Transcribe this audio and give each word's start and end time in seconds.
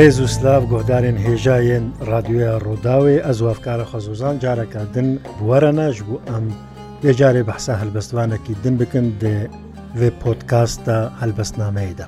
ڕێز 0.00 0.18
و 0.24 0.28
سلااف 0.36 0.62
گۆدارێن 0.72 1.18
هێژایەن 1.26 1.84
رادیوە 2.10 2.50
ڕووداوێ 2.66 3.16
ئەزوافکارە 3.26 3.86
خەزوزان 3.90 4.34
جارەکردن 4.42 5.08
وەرە 5.46 5.70
ناش 5.80 5.96
بوو 6.06 6.24
ئەم 6.28 6.44
بێجارێ 7.02 7.42
بەحسا 7.50 7.74
هەلبەستوانێکی 7.82 8.54
دن 8.62 8.74
بکەن 8.80 9.06
دێ 9.22 9.36
وێ 9.98 10.08
پۆتکاستە 10.22 10.98
هەلبەستنامەیەدا 11.20 12.06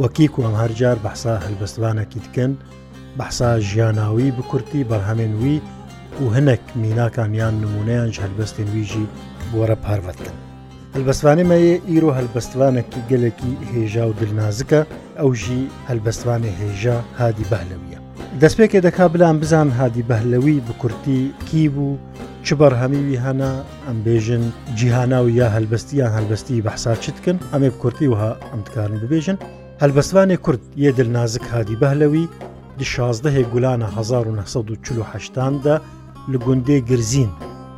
وەکیک 0.00 0.32
و 0.36 0.42
ئەم 0.46 0.54
هەرجار 0.62 0.96
بەحسا 1.04 1.34
هەلبەستوانەکی 1.44 2.18
دکەن 2.26 2.52
بەحسا 3.18 3.50
ژیانناوی 3.68 4.34
بکورتی 4.38 4.86
بەرهەمێن 4.90 5.32
وی 5.42 5.56
و 6.22 6.26
هەنێک 6.36 6.64
میناکانیان 6.82 7.54
نمونەیان 7.64 8.10
هەلبەستێن 8.22 8.68
ویژی 8.74 9.06
بۆرە 9.52 9.76
پاروەتکن 9.84 10.35
هەلبەستوانێمەیە 10.96 11.74
ئیرۆ 11.90 12.10
هەلبەستوانێکی 12.18 13.00
گەلێکی 13.10 13.52
هێژا 13.72 14.04
و 14.08 14.12
دلنازکە 14.20 14.80
ئەو 15.20 15.30
ژی 15.42 15.62
هەلبەستوانی 15.88 16.52
هێژا 16.60 16.98
هادی 17.20 17.46
بەهلەویە 17.50 17.98
دەستپێکێ 18.40 18.80
دەکا 18.86 19.04
بلان 19.14 19.36
بزان 19.42 19.68
هادی 19.78 20.02
بەهلەوی 20.10 20.56
بکورتی 20.68 21.20
کی 21.48 21.62
بوو 21.74 21.98
چ 22.44 22.48
بەرهەمیوی 22.60 23.22
هەنا 23.24 23.52
ئەمبێژن 23.88 24.44
جیهانا 24.78 25.18
و 25.24 25.28
یا 25.40 25.48
هەلبەستیان 25.56 26.10
هەلبەستی 26.16 26.62
بەحسا 26.66 26.92
چتکن 27.04 27.36
ئەمێ 27.52 27.70
کورتی 27.80 28.08
وها 28.12 28.30
ئەمتکارن 28.52 28.94
ببێژن 29.02 29.36
هەلبەستوانێ 29.82 30.36
کورد 30.44 30.62
یە 30.84 30.90
دلنازک 30.98 31.44
هادی 31.54 31.76
بەهلەوی 31.82 32.24
شازدەهێ 32.92 33.42
گولانە 33.52 33.88
1940 33.96 35.54
دا 35.66 35.76
لە 36.32 36.38
گوندێ 36.46 36.78
گرزین 36.90 37.30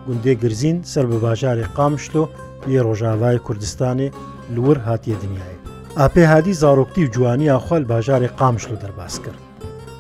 گوندێ 0.06 0.32
گرزین 0.42 0.78
سەر 0.92 1.04
بە 1.10 1.16
باژاری 1.24 1.66
قامشتۆ 1.76 2.24
ی 2.66 2.78
ڕۆژاوای 2.80 3.38
کوردستانی 3.38 4.10
لور 4.54 4.76
هاتیە 4.76 5.14
دنیای 5.22 5.58
ئاپێ 5.98 6.24
هادی 6.32 6.52
زارۆکتی 6.54 7.02
و 7.04 7.10
جوانی 7.14 7.50
ئاخوال 7.50 7.84
باژاری 7.84 8.26
قامشل 8.26 8.76
دەرباس 8.76 9.14
کرد 9.24 9.38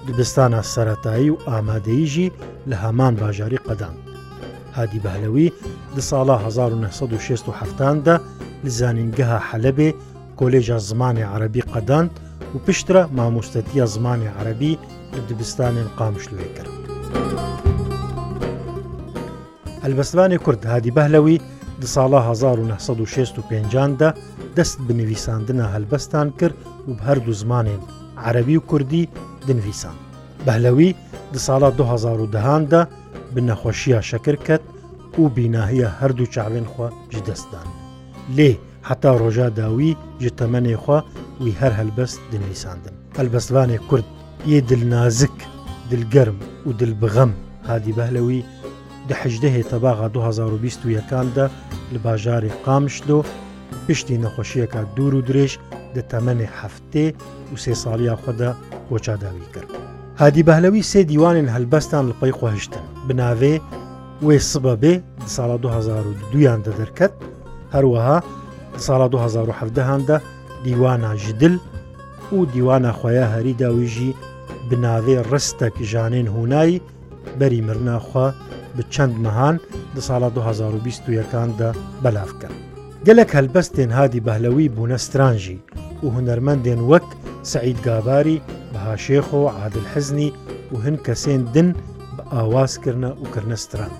دبستانە 0.08 0.62
سەتایی 0.66 1.30
و 1.30 1.36
ئامادەیژی 1.46 2.32
لە 2.70 2.74
هەمان 2.76 3.14
باژاری 3.20 3.56
قەدان 3.56 3.94
هادی 4.74 5.00
بەهلەوی 5.04 5.52
لە 5.96 6.00
ساڵە 6.10 6.36
1970دا 6.44 8.16
لە 8.64 8.68
زانینگەها 8.78 9.38
حەلەبێ 9.48 9.90
کۆلێژە 10.38 10.78
زمانی 10.88 11.22
عربی 11.22 11.60
قەدان 11.62 12.06
و 12.54 12.58
پشترە 12.66 13.02
مامۆستەتیە 13.16 13.84
زمانی 13.94 14.26
عربی 14.28 14.78
لە 15.14 15.20
دبستانێن 15.32 15.88
قامشلوێ 15.98 16.48
کرد. 16.56 16.72
هەلبەستوانی 19.84 20.36
کورد 20.44 20.66
هادی 20.66 20.90
بەهلەوی 20.96 21.40
ساڵە 21.86 22.20
1950دا 22.32 24.10
دەست 24.56 24.78
بنویساندنە 24.88 25.64
هەلبەستان 25.74 26.34
کرد 26.40 26.54
و 26.88 26.92
هەردوو 26.94 27.32
زمانێن 27.34 27.80
عەربی 28.24 28.56
و 28.56 28.60
کوردی 28.60 29.08
دنویسان 29.48 29.94
بەهلەوی 30.46 30.94
دو 31.32 31.38
ساڵە 31.38 31.70
2010دا 31.78 32.82
بنەخۆشیە 33.34 34.00
شەکر 34.10 34.36
کرد 34.46 34.60
و 35.18 35.28
بیناهەیە 35.36 35.88
هەردوو 36.00 36.26
چاوێن 36.34 36.66
خوا 36.66 36.88
ji 37.12 37.16
دەستدان 37.28 37.68
لێ 38.36 38.50
حتا 38.82 39.10
ڕۆژا 39.20 39.48
داوی 39.58 39.96
ji 40.20 40.26
تەمەێ 40.38 40.76
خوا 40.76 41.02
وی 41.40 41.54
هەر 41.60 41.72
هەلبەست 41.80 42.20
دنویساندن 42.32 42.94
هەلبەستوانێ 43.18 43.78
کورد 43.88 44.04
یێ 44.46 44.60
دلنازک 44.70 45.38
دلگەرم 45.90 46.36
و 46.66 46.72
دلبغەم 46.80 47.30
هادی 47.68 47.92
بەهلەوی 47.98 48.42
دههێ 49.42 49.62
تەباغا 49.70 50.08
2020 50.08 50.86
یەکاندا 50.98 51.48
لە 51.94 51.98
باژاری 52.06 52.48
قامشلۆ 52.64 53.20
پشتی 53.88 54.16
نەخۆشیەکە 54.22 54.78
دوور 54.96 55.14
و 55.14 55.22
درێژ 55.28 55.52
لە 55.96 56.02
تەمەنێ 56.10 56.48
هەفتێ 56.60 57.06
و 57.52 57.56
سێ 57.64 57.72
ساڵیا 57.82 58.14
خۆدا 58.22 58.50
کۆچاداوی 58.88 59.46
کرد. 59.54 59.70
هادی 60.20 60.42
بەهلەوی 60.48 60.82
سێ 60.90 61.00
دیوانین 61.10 61.48
هەلبەستان 61.54 62.04
لپەی 62.10 62.32
خۆهشتن 62.38 62.84
بناوێ 63.08 63.54
وێ 64.26 64.36
سبە 64.52 64.74
بێ 64.82 64.92
ساڵ 65.36 65.50
2002یان 65.64 66.60
دەدەرکەت 66.66 67.12
هەروەها 67.74 68.18
ساڵ 68.86 69.00
2017هاندا 69.12 70.16
دیوانە 70.64 71.10
ژدل 71.24 71.54
و 72.36 72.38
دیوانە 72.54 72.92
خۆیە 73.00 73.26
هەری 73.34 73.54
داویژی 73.62 74.10
بناوێ 74.70 75.16
ڕستەك 75.30 75.74
ژانێن 75.90 76.28
هوونایی 76.34 76.80
بەری 77.38 77.60
مرناخوا 77.68 78.28
بە 78.78 78.84
چەند 78.94 79.14
مەهان 79.24 79.56
لە 79.94 80.00
ساڵە 80.08 80.28
2020یەکاندا 80.38 81.68
بەلافکە. 82.02 82.48
گەلک 83.06 83.30
هەلبەستێن 83.36 83.90
هادی 83.96 84.20
بەهلەوی 84.26 84.68
بوونە 84.74 84.98
سترانژی 85.06 85.58
و 86.04 86.06
هوەرمەندێن 86.16 86.80
وەک 86.90 87.06
سعید 87.52 87.78
گاباری 87.86 88.42
بەهاشێخۆ 88.72 89.42
عادل 89.60 89.86
حەزنی 89.92 90.30
و 90.72 90.74
هەن 90.84 90.96
کەسێن 91.06 91.42
دن 91.54 91.68
بە 92.16 92.22
ئاوازکردە 92.32 93.10
وکردە 93.22 93.56
ستران. 93.64 93.92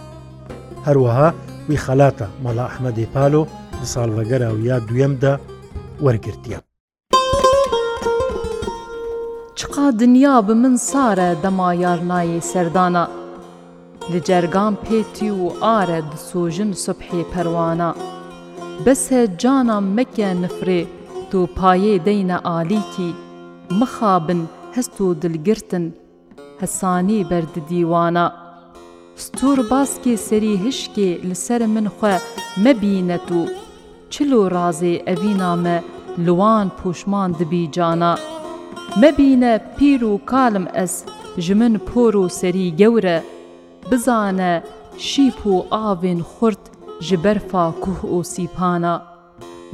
هەروەها 0.86 1.28
وی 1.68 1.78
خەلاتە 1.84 2.26
مەڵا 2.44 2.64
ئەحمەدی 2.68 3.06
پالۆ 3.14 3.42
لە 3.80 3.86
ساڵڤگەرا 3.94 4.50
و 4.56 4.60
یا 4.68 4.76
دوێمدا 4.88 5.34
وەرگرتیە. 6.04 6.58
چقا 9.58 9.86
دنیا 10.00 10.36
بە 10.48 10.52
من 10.62 10.74
سارە 10.88 11.30
دەما 11.42 11.70
یارنایی 11.84 12.40
سەردانە. 12.50 13.17
li 14.14 14.20
cergan 14.28 14.74
pêtî 14.88 15.28
û 15.44 15.46
are 15.78 15.98
disojin 16.12 16.72
subhê 16.86 17.20
perwana. 17.32 17.90
Bese 18.86 19.22
cana 19.42 19.78
meke 19.96 20.30
nifrê 20.42 20.82
tu 21.30 21.40
payê 21.58 21.96
deyne 22.08 22.38
alîkî, 22.56 23.10
mixabin 23.80 24.42
hest 24.76 24.94
û 25.04 25.22
dilgirtin, 25.22 25.86
hesanî 26.60 27.20
berdi 27.30 27.60
dîwana. 27.70 28.26
Stûr 29.24 29.58
baskê 29.70 30.16
serî 30.16 30.54
hişkê 30.66 31.10
li 31.28 31.34
ser 31.34 31.62
min 31.74 31.86
xwe 31.96 32.14
mebînet 32.64 33.26
û, 33.30 33.40
çilo 34.10 34.42
razê 34.56 34.94
evîna 35.12 35.52
me 35.64 35.84
li 36.26 36.32
wan 36.42 36.70
pûşman 36.82 37.38
dibî 37.38 37.68
cana. 37.72 38.14
Mebîne 39.02 39.54
pîr 39.78 40.00
û 40.12 40.24
kalim 40.24 40.66
ez 40.74 41.04
ji 41.44 41.54
min 41.54 41.74
por 41.78 42.14
û 42.14 42.28
serî 42.30 42.76
gewre, 42.76 43.22
بزانە 43.90 44.52
شیپ 45.08 45.40
و 45.46 45.54
ئاوێن 45.72 46.20
خورد 46.30 46.58
ji 47.08 47.16
berfa 47.24 47.64
kuh 47.84 48.00
û 48.16 48.16
sîpana 48.32 48.94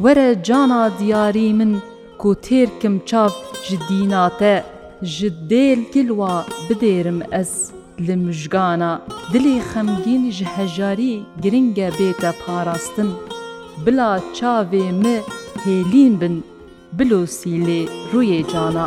Were 0.04 0.32
cana 0.48 0.82
diyarî 0.98 1.48
min 1.60 1.72
ku 2.20 2.28
têrkim 2.46 2.94
çav 3.08 3.30
ji 3.68 3.76
dîna 3.88 4.24
te 4.38 4.54
ji 5.02 5.28
dêl 5.50 5.80
kilwa 5.92 6.34
bidêrim 6.68 7.18
ez 7.40 7.52
li 8.06 8.16
mijgana 8.24 8.92
dilê 9.32 9.58
xemgîn 9.72 10.24
ji 10.36 10.44
hejarî 10.56 11.14
giring 11.42 11.78
e 11.88 11.90
bête 11.98 12.30
parastin 12.46 13.10
Bila 13.86 14.10
çavê 14.36 14.86
me 15.02 15.16
hêlîn 15.64 16.14
bin 16.20 16.34
bilosîlê 16.98 17.80
rûyê 18.12 18.40
cana 18.52 18.86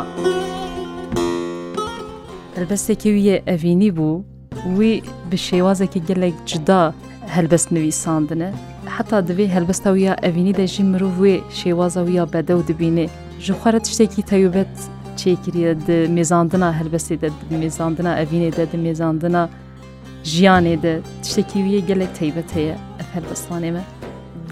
Elbestekê 2.56 3.10
wî 3.16 3.20
ye 3.28 3.36
evînî 3.46 3.90
bû 3.98 4.10
wî 4.78 4.94
bi 5.32 5.34
şêwazekî 5.36 6.06
gelek 6.06 6.34
cida 6.46 6.94
helbest 7.26 7.70
nivîsandine 7.72 8.52
heta 8.98 9.18
divê 9.18 9.48
helbesta 9.48 9.90
wiya 9.94 10.16
evînî 10.22 10.56
de 10.56 10.66
jî 10.66 10.82
mirov 10.84 11.16
wê 11.24 11.40
şêwaza 11.60 12.04
wiya 12.06 12.24
bedew 12.32 12.68
dibîne 12.74 13.06
ji 13.40 13.52
xwara 13.52 13.78
tiştekî 13.78 14.22
teyubet 14.22 14.72
çêkiriye 15.16 15.72
di 15.86 15.98
mêzandina 16.20 16.68
helbestê 16.80 17.20
de 17.20 17.28
di 17.50 17.54
mêzandina 17.64 18.12
evînê 18.24 18.56
de 18.56 18.64
di 18.72 18.76
mêzandina 18.88 19.48
jiyanê 20.24 20.82
de 20.82 21.00
tiştekî 21.22 21.52
wiye 21.64 21.80
gelek 21.80 22.14
teybet 22.14 22.54
heye 22.54 22.74
ev 23.00 23.06
helbestanê 23.16 23.70
me 23.72 23.80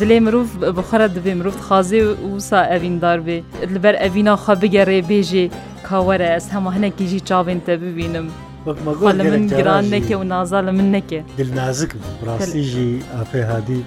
dilê 0.01 0.21
mirov 0.21 0.49
bixwara 0.77 1.07
divê 1.07 1.35
mirov 1.35 1.53
dixazê 1.61 2.03
wisa 2.35 2.67
evîndar 2.77 3.19
bê 3.19 3.37
li 3.75 3.83
ber 3.83 3.95
evîna 3.95 4.35
xwe 4.35 4.63
bigere 4.63 4.99
bêjê 4.99 5.51
kawere 5.83 6.27
ez 6.37 6.53
hema 6.53 6.77
hinekî 6.77 7.07
jî 7.07 7.19
çavên 7.19 7.61
te 7.61 7.83
bibînim 7.83 8.27
لە 8.67 8.73
من 8.87 9.47
گران 9.59 9.85
نەکێ 9.95 10.15
و 10.21 10.25
نازا 10.35 10.61
لە 10.69 10.73
من 10.79 10.89
نەکێ 10.97 11.21
دل 11.39 11.51
نازکم 11.61 11.99
ڕاستیژی 12.27 12.93
ئافێ 13.15 13.43
هادی 13.51 13.81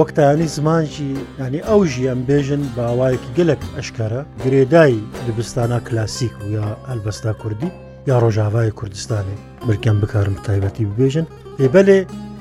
وەکتانی 0.00 0.46
زمانجی 0.56 1.10
ینی 1.42 1.60
ئەو 1.68 1.80
ژیان 1.92 2.20
بێژن 2.28 2.62
باوایەکی 2.76 3.30
گەلک 3.38 3.60
ئەشکارە 3.76 4.22
گرێدایی 4.44 5.00
دبستانە 5.28 5.78
کلاسیک 5.88 6.32
و 6.42 6.46
یا 6.56 6.66
ئەلبەستا 6.88 7.32
کوردی 7.42 7.70
یا 8.08 8.16
ڕۆژاوای 8.22 8.70
کوردستانی 8.78 9.36
برکەم 9.66 9.96
بکارم 10.02 10.36
تایبەتی 10.46 10.84
ببێژن 10.90 11.26
ئێبەلێ 11.62 11.98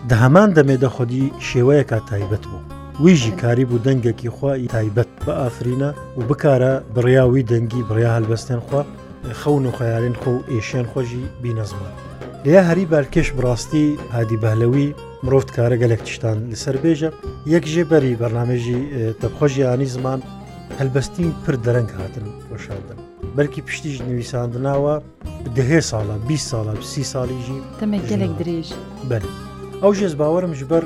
دەهەمان 0.09 0.49
دەمێدە 0.57 0.89
خودی 0.95 1.31
شێوەیەکە 1.49 1.97
تایبەت 2.09 2.43
بوو 2.49 2.61
ویژی 3.05 3.31
کاری 3.41 3.65
بوو 3.69 3.83
دەنگێکی 3.85 4.29
خوای 4.35 4.67
تایبەت 4.75 5.09
بە 5.25 5.31
ئافرینە 5.41 5.89
و 6.17 6.19
بکارە 6.29 6.73
بڕیاوی 6.95 7.43
دەنگی 7.51 7.83
بڕیا 7.89 8.09
هەلبەستێن 8.17 8.61
خوا 8.67 8.81
خەون 9.33 9.65
و 9.65 9.71
خەیارین 9.71 10.13
خۆ 10.13 10.27
و 10.29 10.41
ئێشیان 10.47 10.85
خۆشی 10.93 11.19
بینەزمە 11.43 11.91
لێ 12.45 12.61
هەری 12.67 12.85
بارکێش 12.93 13.27
بڕاستی 13.37 13.85
هادی 14.15 14.37
بەهلەوی 14.43 14.89
مرۆڤ 15.25 15.45
کارە 15.55 15.77
گەلێک 15.81 16.01
تشتان 16.07 16.37
لەسەر 16.51 16.75
بێژە 16.83 17.09
یەک 17.53 17.63
ژێبەری 17.73 18.13
بەرنمێژی 18.21 18.79
تەبخۆژی 19.21 19.63
ینی 19.73 19.85
زمان 19.95 20.19
هەلبەستین 20.79 21.29
پر 21.45 21.55
دەرەنگ 21.65 21.89
هاتن 21.97 22.27
وەشاردن 22.51 22.97
بەلکی 23.35 23.61
پشتیش 23.67 23.95
نویساندناوە 24.09 24.95
دهێ 25.57 25.81
ساڵە 25.89 26.15
20 26.27 26.51
ساڵە 26.51 26.83
سی 26.91 27.03
ساڵیژی 27.13 27.59
تەمە 27.81 27.97
گەلێک 28.09 28.33
درێژ 28.39 28.67
بەر 29.09 29.23
ئەو 29.81 29.93
ژێز 29.99 30.13
باوەرم 30.19 30.53
ژبەر 30.59 30.83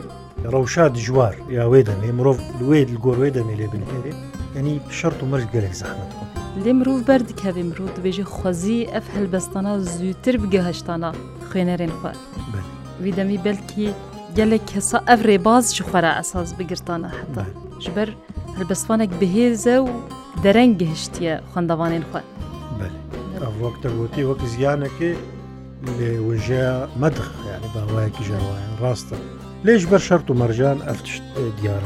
ڕەوشا 0.53 0.85
دژوار 0.95 1.35
یاوێ 1.59 1.81
دەمێ 1.87 2.11
مرۆڤ 2.17 2.37
لێ 2.69 2.79
گۆڕێ 3.05 3.29
دەمێ 3.37 3.53
لێ 3.59 3.67
بنێرێ 3.73 4.13
ینی 4.57 4.75
شەرت 4.97 5.19
و 5.21 5.25
مەرج 5.31 5.45
گەلێک 5.53 5.75
زەحمەت 5.81 6.11
لێ 6.63 6.71
مرۆڤ 6.77 6.99
بەردکەوێ 7.07 7.63
مرۆ 7.69 7.85
دەبێژێ 7.95 8.25
خۆزی 8.35 8.79
ئەف 8.93 9.05
هەلبەستانە 9.15 9.73
زووتر 9.97 10.35
بگەهشتانە 10.43 11.09
خوێنەرێن 11.47 11.93
خوار 11.97 12.17
ویدەمی 13.03 13.39
بەلکی 13.45 13.87
gelek 14.39 14.65
hesa 14.77 14.97
ev 15.13 15.19
rêbaz 15.29 15.65
ji 15.75 15.81
xwara 15.87 16.11
esas 16.23 16.49
bigirtane 16.59 17.09
heta 17.19 17.43
ji 17.83 17.91
ber 17.97 18.09
helbestvanek 18.57 19.11
bihêze 19.21 19.75
û 19.85 19.87
dereng 20.43 20.73
gihiştiye 20.81 21.35
xwendevanên 21.51 22.03
xwe 22.09 22.21
Ev 23.47 23.53
wek 23.63 23.75
te 23.83 23.89
gotî 23.99 24.21
wek 24.31 24.39
ziyanekê 24.55 25.11
lê 25.97 26.11
wjeya 26.29 26.77
medix 27.03 27.29
yani 27.51 27.67
bawayekî 27.75 28.23
jewayan 28.29 28.71
rast 28.83 29.07
e 29.13 29.15
lê 29.67 29.73
ji 29.79 29.87
ber 29.91 29.99
şert 30.09 30.25
û 30.31 30.33
mercan 30.43 30.77
ev 30.91 30.97
tişt 31.05 31.23
diyar 31.61 31.83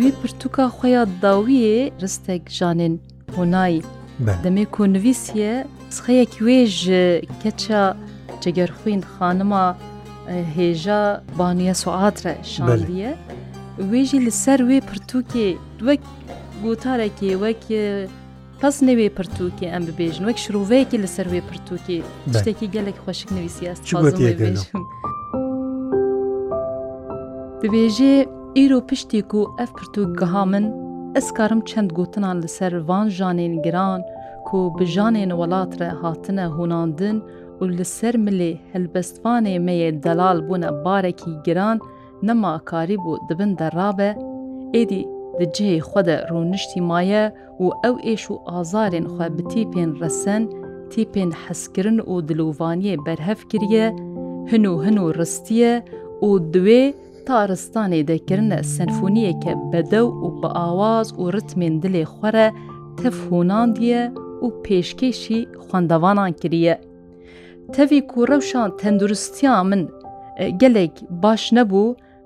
Wî 0.00 0.08
pirtûka 0.22 0.64
xweya 0.76 1.02
dawiyê 1.24 1.80
ristek 2.02 2.42
janên 2.58 2.94
honayî 3.36 3.82
دەمێ 4.44 4.64
کۆنویسیە 4.76 5.52
سخەیەکی 5.96 6.40
وێژ 6.46 6.78
کەچە 7.42 7.82
جگەرخوین 8.42 9.02
خانما 9.14 9.64
هێژە 10.56 11.00
بانیە 11.38 11.74
سوعاترە 11.82 12.34
شاندیە 12.52 13.12
وێژی 13.90 14.20
لەسەر 14.26 14.60
وێ 14.68 14.78
پرتووکێ 14.90 15.48
وەک 15.86 16.02
گوتارێکی 16.64 17.30
وەک 17.42 17.62
پس 18.60 18.74
نەوێ 18.88 19.08
پرتووکی 19.18 19.66
ئەم 19.72 19.82
ببێژن 19.88 20.24
وەک 20.28 20.38
شروعەیەکی 20.44 20.98
لەسەر 21.04 21.26
وێ 21.32 21.40
پرتووکی 21.48 21.98
شتێکی 22.36 22.68
گەلێک 22.74 22.96
خۆشک 23.04 23.28
نوویسی 23.36 23.68
ئەست 23.68 23.82
دەبێژێ 27.62 28.14
ئیرۆ 28.56 28.78
پشتێک 28.88 29.30
و 29.38 29.42
ئەف 29.60 29.70
پرتوک 29.78 30.10
گەها 30.20 30.44
من 30.52 30.64
ئەسکارم 31.18 31.60
çend 31.64 31.90
gotinan 31.90 32.42
li 32.42 32.48
ser 32.48 32.72
van 32.88 33.08
janên 33.18 33.62
giran 33.62 34.02
ku 34.46 34.58
bi 34.78 34.84
janên 34.84 35.30
welat 35.32 35.72
re 35.80 35.88
hatine 36.02 36.44
hunandin 36.46 37.18
û 37.60 37.78
li 37.78 37.84
ser 37.96 38.14
milê 38.26 38.50
helbestvanê 38.72 39.56
me 39.66 39.74
yê 39.82 40.02
delal 40.02 40.38
bûne 40.48 40.84
barekî 40.84 41.30
giran 41.46 41.78
nema 42.22 42.58
karî 42.64 42.96
bû 43.04 43.12
dibin 43.28 43.58
derrabe, 43.58 44.10
êdî 44.80 45.02
di 45.38 45.44
cihê 45.54 45.78
xwe 45.86 46.02
de 46.08 46.16
rûniştî 46.30 46.80
maye 46.90 47.24
û 47.62 47.64
ew 47.88 47.96
êş 48.14 48.24
û 48.32 48.34
azarên 48.58 49.06
xwe 49.14 49.28
bi 49.38 49.42
tîpên 49.52 49.90
resen, 50.00 50.42
tîpên 50.92 51.30
heskirin 51.46 51.98
û 52.10 52.12
dilovaniyê 52.28 52.96
berhev 53.06 53.40
kiriye, 53.50 53.86
hin 54.52 54.64
û 54.72 54.74
hin 54.86 54.96
û 55.04 55.06
ristiye 55.20 55.74
û 56.26 56.28
diwê 56.54 56.84
تارستانê 57.28 58.00
dekirine 58.10 58.58
senfoniyeke 58.74 59.52
bedew 59.72 60.08
û 60.24 60.26
bi 60.42 60.48
awaz 60.68 61.06
û 61.22 61.22
ritmên 61.36 61.74
dilê 61.82 62.04
xwe 62.14 62.30
re 62.36 62.48
tevhûnandiye 63.00 64.02
û 64.44 64.46
pêşkêşî 64.64 65.40
xwendevanan 65.66 66.32
kiriye. 66.40 66.74
Tevî 67.74 68.00
ku 68.10 68.18
rewşan 68.30 68.68
tenduristiya 68.80 69.56
min 69.70 69.82
gelek 70.62 70.92
baş 71.24 71.42
nebû, 71.56 71.84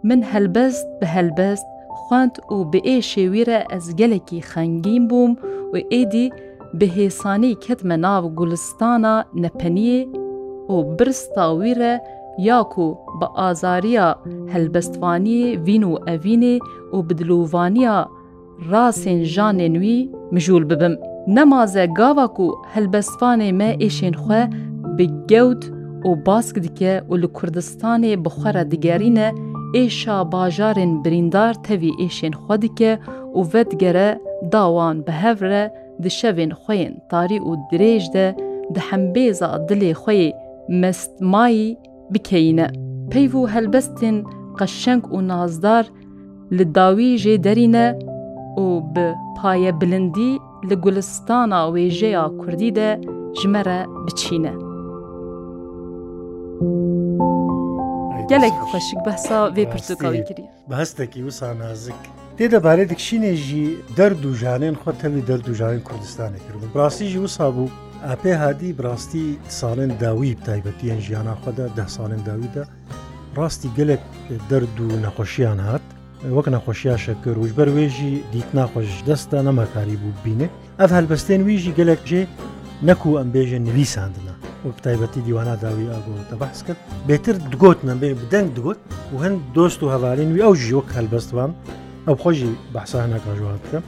min 0.08 0.20
helbest 0.32 0.86
bi 1.00 1.06
helbest 1.16 1.66
xwend 2.02 2.34
û 2.54 2.56
bi 2.72 2.78
ê 2.94 2.98
şêwî 3.12 3.42
re 3.50 3.60
ez 3.76 3.86
gelekî 4.00 4.38
xengîn 4.50 5.04
bûm 5.10 5.32
û 5.74 5.76
êdî 6.00 6.26
bi 6.80 6.86
hêsanî 6.98 7.52
ketme 7.66 7.96
nav 8.04 8.24
gulistana 8.38 9.14
nepeniyê 9.44 10.00
û 10.72 10.74
birsta 10.98 11.46
wî 11.60 11.72
re 11.80 11.94
یاکو 12.48 12.88
بە 13.20 13.26
ئازاریە 13.38 14.08
هەلبەستوانی 14.52 15.40
وین 15.66 15.84
و 15.84 15.92
ئەڤینێ 16.08 16.56
و 16.94 16.98
بدلووانە 17.08 17.96
ڕاستێن 18.70 19.20
ژانێ 19.34 19.68
نوی 19.76 19.98
مژول 20.34 20.64
ببم. 20.70 20.94
نەمازە 21.36 21.84
گاواک 21.98 22.36
و 22.44 22.48
هەلبەستوانێ 22.74 23.50
me 23.60 23.70
êşên 23.86 24.14
xwe 24.24 24.42
bi 24.96 25.06
gewt 25.30 25.62
û 26.08 26.08
bask 26.26 26.54
dike 26.64 26.94
û 27.12 27.12
li 27.22 27.28
Kurdistanê 27.36 28.12
bixwara 28.24 28.64
digerîne 28.72 29.28
êşa 29.82 30.18
bajarên 30.32 30.92
birîndar 31.04 31.54
tevî 31.66 31.90
êşên 32.06 32.34
xwe 32.42 32.56
dike 32.62 32.92
û 33.38 33.40
vedgere 33.54 34.10
dawan 34.52 34.96
bi 35.06 35.10
hev 35.22 35.38
re 35.50 35.64
di 36.02 36.08
şevên 36.18 36.50
xweyên 36.60 36.94
tarî 37.10 37.38
û 37.48 37.50
dirêj 37.70 38.04
de 38.14 38.26
di 38.74 38.80
hembêza 38.90 39.50
dilê 39.68 39.92
xweyê 40.00 40.28
mestmayî 40.80 41.68
بکەینە 42.14 42.66
پەیو 43.12 43.32
و 43.42 43.50
هەلبەستن 43.54 44.16
قەشەنگ 44.58 45.02
و 45.16 45.20
نازدار 45.30 45.84
لە 46.56 46.64
داویژێ 46.76 47.34
دەرینە 47.46 47.86
و 48.64 48.66
بە 48.94 49.06
پایە 49.38 49.72
بلندی 49.80 50.32
لە 50.68 50.74
گولستانە 50.84 51.60
وێژەیە 51.74 52.24
کوردی 52.40 52.70
دە 52.78 52.88
ژمەرە 53.40 53.78
بچینە. 54.06 54.54
gelek 58.32 58.54
xweşik 58.68 58.98
behsa 59.06 59.38
vê 59.56 59.64
pirtûkawî 59.72 60.20
kiriye. 60.28 60.48
Bi 60.70 60.74
hestekî 60.80 61.20
wisa 61.26 61.48
nazik. 61.62 61.98
Tê 62.38 62.44
debarê 62.52 62.84
dikşînê 62.90 63.32
jî 63.44 63.64
derdûjanên 63.98 64.74
xwe 64.80 64.92
tevî 65.00 65.20
derdûjanên 65.28 65.82
Kurdistanê 65.88 66.38
kirbû. 66.46 66.66
Rastî 66.80 67.06
jî 67.12 67.18
wisa 67.24 67.46
bû 67.56 67.64
ئاپێ 68.10 68.32
هادی 68.42 68.70
بڕاستی 68.78 69.26
ساڵێن 69.60 69.92
داوی 70.02 70.32
تایبەتیان 70.46 71.00
ژیانە 71.06 71.34
خۆدا 71.42 71.66
ده 71.76 71.86
ساڵێن 71.96 72.22
داویدا 72.28 72.64
ڕاستی 73.38 73.68
گەلێک 73.78 74.02
دەرد 74.50 74.76
و 74.80 74.90
نەخۆشییان 75.04 75.60
هات 75.66 75.84
وەک 76.34 76.46
نەخۆشیاشە 76.54 77.14
کە 77.22 77.28
ڕوژبەر 77.38 77.68
وێژی 77.76 78.14
دیت 78.32 78.48
ناخۆش 78.58 78.90
دەستا 79.08 79.38
نەمەکاری 79.48 79.96
بوو 80.02 80.20
بینێ 80.24 80.48
ئەف 80.80 80.90
هەلبەستێن 80.98 81.40
ویژی 81.48 81.72
گەلێک 81.78 82.00
جێ 82.10 82.22
نەکو 82.88 83.08
ئەم 83.18 83.28
بێژە 83.34 83.58
نویساندنا 83.68 84.34
وەک 84.66 84.76
تایبەتی 84.86 85.20
دیوانە 85.26 85.54
داوی 85.62 85.90
ئاگۆتە 85.92 86.34
بەحس 86.42 86.60
کرد 86.66 86.80
بێتر 87.08 87.36
دگوت 87.52 87.78
نەبێ 87.88 88.10
بدەنگ 88.20 88.48
دگوت 88.56 88.80
و 89.12 89.16
هەند 89.24 89.38
دۆست 89.56 89.80
و 89.82 89.90
هەوارین 89.94 90.30
وی 90.32 90.44
ئەو 90.46 90.54
ژیوەک 90.62 90.88
هەلبەستوان 90.98 91.50
ئەو 92.06 92.16
خۆشی 92.22 92.52
بەحسا 92.74 92.98
نەکەژوات 93.14 93.60
بکە 93.64 93.78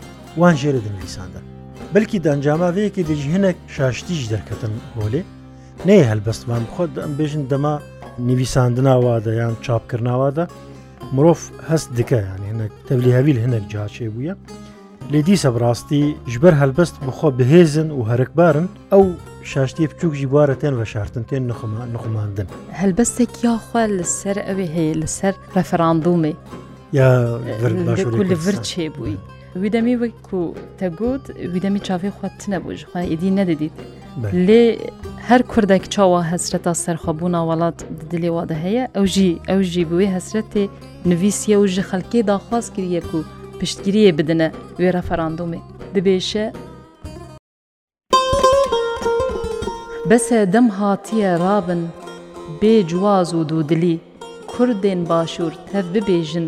وان 0.41 0.55
ژێرە 0.61 0.81
دنویساندن 0.87 1.45
بلکی 1.95 2.19
دەنجاماوەیەکی 2.27 3.03
دژی 3.11 3.29
هەنێک 3.35 3.57
شاشتیش 3.77 4.23
دەرکەتن 4.33 4.75
هۆلێ 5.01 5.23
نێ 5.87 5.99
هەلبەستمان 6.11 6.63
بخۆت 6.69 6.91
ئەمبێژن 7.05 7.45
دەما 7.53 7.75
نویساندناوادە 8.29 9.33
یان 9.41 9.55
چاپکردناوادە 9.65 10.45
مرۆڤ 11.15 11.41
هەست 11.71 11.89
دکە 11.99 12.19
یانێنە 12.31 12.67
تەبلی 12.87 13.13
هەویل 13.19 13.39
هەنێک 13.45 13.65
جاچێ 13.73 14.07
بووە 14.15 14.35
لێ 15.13 15.21
دیسە 15.27 15.49
بڕاستی 15.55 16.03
ژبەر 16.33 16.55
هەلبەست 16.61 16.97
بخۆ 17.07 17.29
بهێزن 17.39 17.89
و 17.97 18.01
هەرکبارن 18.11 18.67
ئەو 18.93 19.03
شاشتی 19.53 19.87
بچووکژی 19.91 20.27
بوارەتێن 20.33 20.75
بەشارتن 20.81 21.23
تێن 21.29 21.43
نخماندن 21.95 22.47
هەلبەستێک 22.81 23.33
یاخوا 23.47 23.83
لەسەر 23.99 24.37
ئەوێ 24.49 24.67
هەیە 24.77 24.95
لەسەر 25.03 25.35
ڕەفەراندومی 25.55 26.35
یا 26.99 27.09
ڤر 27.63 28.61
بووی. 28.97 29.17
ویدەمی 29.63 29.97
وەکو 30.03 30.43
تەگوت 30.81 31.25
ویدەمی 31.55 31.81
چاوی 31.87 32.13
خۆت 32.19 32.39
نەبووژ 32.53 32.81
خۆ 32.91 32.99
ئیدی 33.11 33.31
نەدەدیت 33.39 33.77
لێ 34.47 34.63
هەر 35.29 35.43
کوردێک 35.53 35.85
چاوە 35.95 36.21
هەسرەتا 36.31 36.73
سەرخەبوونا 36.85 37.41
وڵات 37.49 37.79
دلێ 38.11 38.31
وا 38.37 38.45
دەهەیە 38.51 38.85
ئەو 38.97 39.07
ژی 39.15 39.31
ئەو 39.51 39.61
ژی 39.73 39.83
بووی 39.91 40.13
هەسرەتێ 40.17 40.65
نوویسیە 41.11 41.57
و 41.59 41.65
ژی 41.75 41.83
خەلکی 41.91 42.21
داخواست 42.33 42.69
کردیەک 42.77 43.09
و 43.15 43.19
پشتگیریە 43.61 44.11
بدنە 44.19 44.49
وێرە 44.81 45.03
فەراندومێ 45.09 45.61
دەبێشە 45.95 46.47
بەسە 50.11 50.39
دەم 50.55 50.69
هاتیە 50.79 51.31
رابن 51.45 51.83
بێ 52.61 52.75
جواز 52.91 53.29
و 53.35 53.47
دوودلی 53.51 53.97
کوردێن 54.53 55.01
باشوور 55.11 55.53
تەف 55.69 55.87
ببێژن 55.95 56.47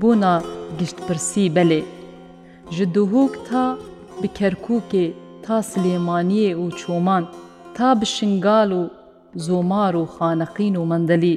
بوونا 0.00 0.34
گشتپرسی 0.80 1.46
بەلێ 1.56 1.82
ji 2.70 2.86
duhok 2.94 3.30
ta 3.50 3.76
bi 4.22 4.28
Kerkûkê 4.38 5.12
ta 5.46 5.58
Silêmaniyê 5.62 6.52
û 6.54 6.64
Çoman 6.80 7.24
ta 7.76 8.00
bi 8.00 8.06
şingal 8.06 8.70
û 8.70 8.82
zomar 9.46 9.94
û 9.94 10.04
xaneqîn 10.18 10.74
û 10.80 10.86
mendelî 10.92 11.36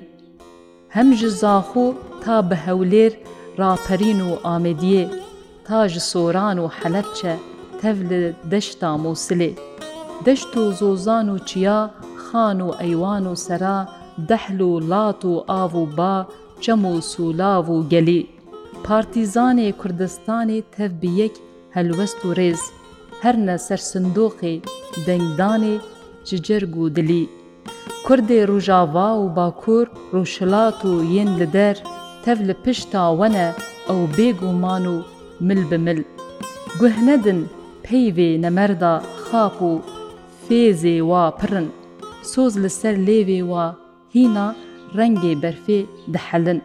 hem 0.96 1.08
ji 1.20 1.28
zaxû 1.42 1.86
ta 2.24 2.36
bi 2.50 2.56
hewlêr 2.66 3.14
raperîn 3.60 4.20
û 4.30 4.32
amediyê 4.56 5.04
ta 5.68 5.80
ji 5.94 6.00
soran 6.00 6.58
û 6.58 6.66
helepçe 6.80 7.36
tev 7.82 7.98
li 8.10 8.24
deşta 8.52 8.90
Mosilê 9.06 9.52
deşt 10.26 10.52
û 10.62 10.64
zozan 10.82 11.26
û 11.36 11.46
çiya 11.50 11.80
xan 12.28 12.58
û 12.68 12.70
eywan 12.88 13.24
û 13.34 13.36
sera 13.36 13.78
dehl 14.30 14.60
û 14.72 14.74
lat 14.92 15.20
û 15.32 15.34
av 15.62 15.72
û 15.82 15.98
ba 15.98 16.16
çem 16.64 16.82
û 16.94 16.96
sûlav 17.12 17.66
û 17.76 17.90
gelî 17.94 18.22
پارتیزانê 18.88 19.72
Kurdistanê 19.78 20.62
tev 20.76 20.92
bi 21.02 21.08
yek 21.20 21.36
helwest 21.76 22.18
û 22.28 22.32
rêz, 22.40 22.60
herne 23.22 23.58
ser 23.68 23.82
sindoqê 23.92 24.54
dengdanê 25.08 25.76
ji 26.28 26.44
cerg 26.44 26.74
û 26.84 26.96
dilî. 26.96 27.26
Kurdê 28.06 28.48
Rojava 28.48 29.10
û 29.24 29.36
Bakur 29.36 29.88
roşilat 30.14 30.80
û 30.92 30.94
yên 31.16 31.32
li 31.40 31.48
der, 31.54 31.78
tev 32.26 32.38
li 32.48 32.56
pişta 32.64 33.04
wene 33.20 33.48
ew 33.92 34.02
bêguman 34.18 34.84
û 34.94 34.98
mil 35.48 35.62
bi 35.72 35.78
mil. 35.78 36.02
Guh 36.80 36.98
nedin 37.10 37.40
peyvê 37.86 38.42
nemerda 38.42 38.94
xap 39.30 39.56
û 39.62 39.72
fêzê 40.46 40.98
wa 41.12 41.24
pirin, 41.40 41.68
soz 42.34 42.54
li 42.64 42.70
ser 42.70 42.96
lêvê 43.08 43.40
wa 43.52 43.66
hîna 44.16 44.48
rengê 44.98 45.34
berfê 45.44 45.80
dihelin. 46.14 46.62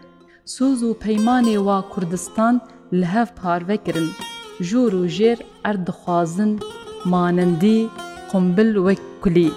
سۆز 0.53 0.83
و 0.83 0.89
پەیمانێ 1.05 1.57
وا 1.67 1.79
کوردستان 1.93 2.55
لە 3.01 3.07
هەف 3.15 3.29
پارڤەکردن 3.41 4.09
ژۆر 4.69 4.93
و 4.95 5.03
ژێر 5.17 5.39
ئەردخوازن 5.65 6.53
مانندی 7.13 7.81
قمبل 8.33 8.71
وەک 8.87 9.01
کولی. 9.23 9.51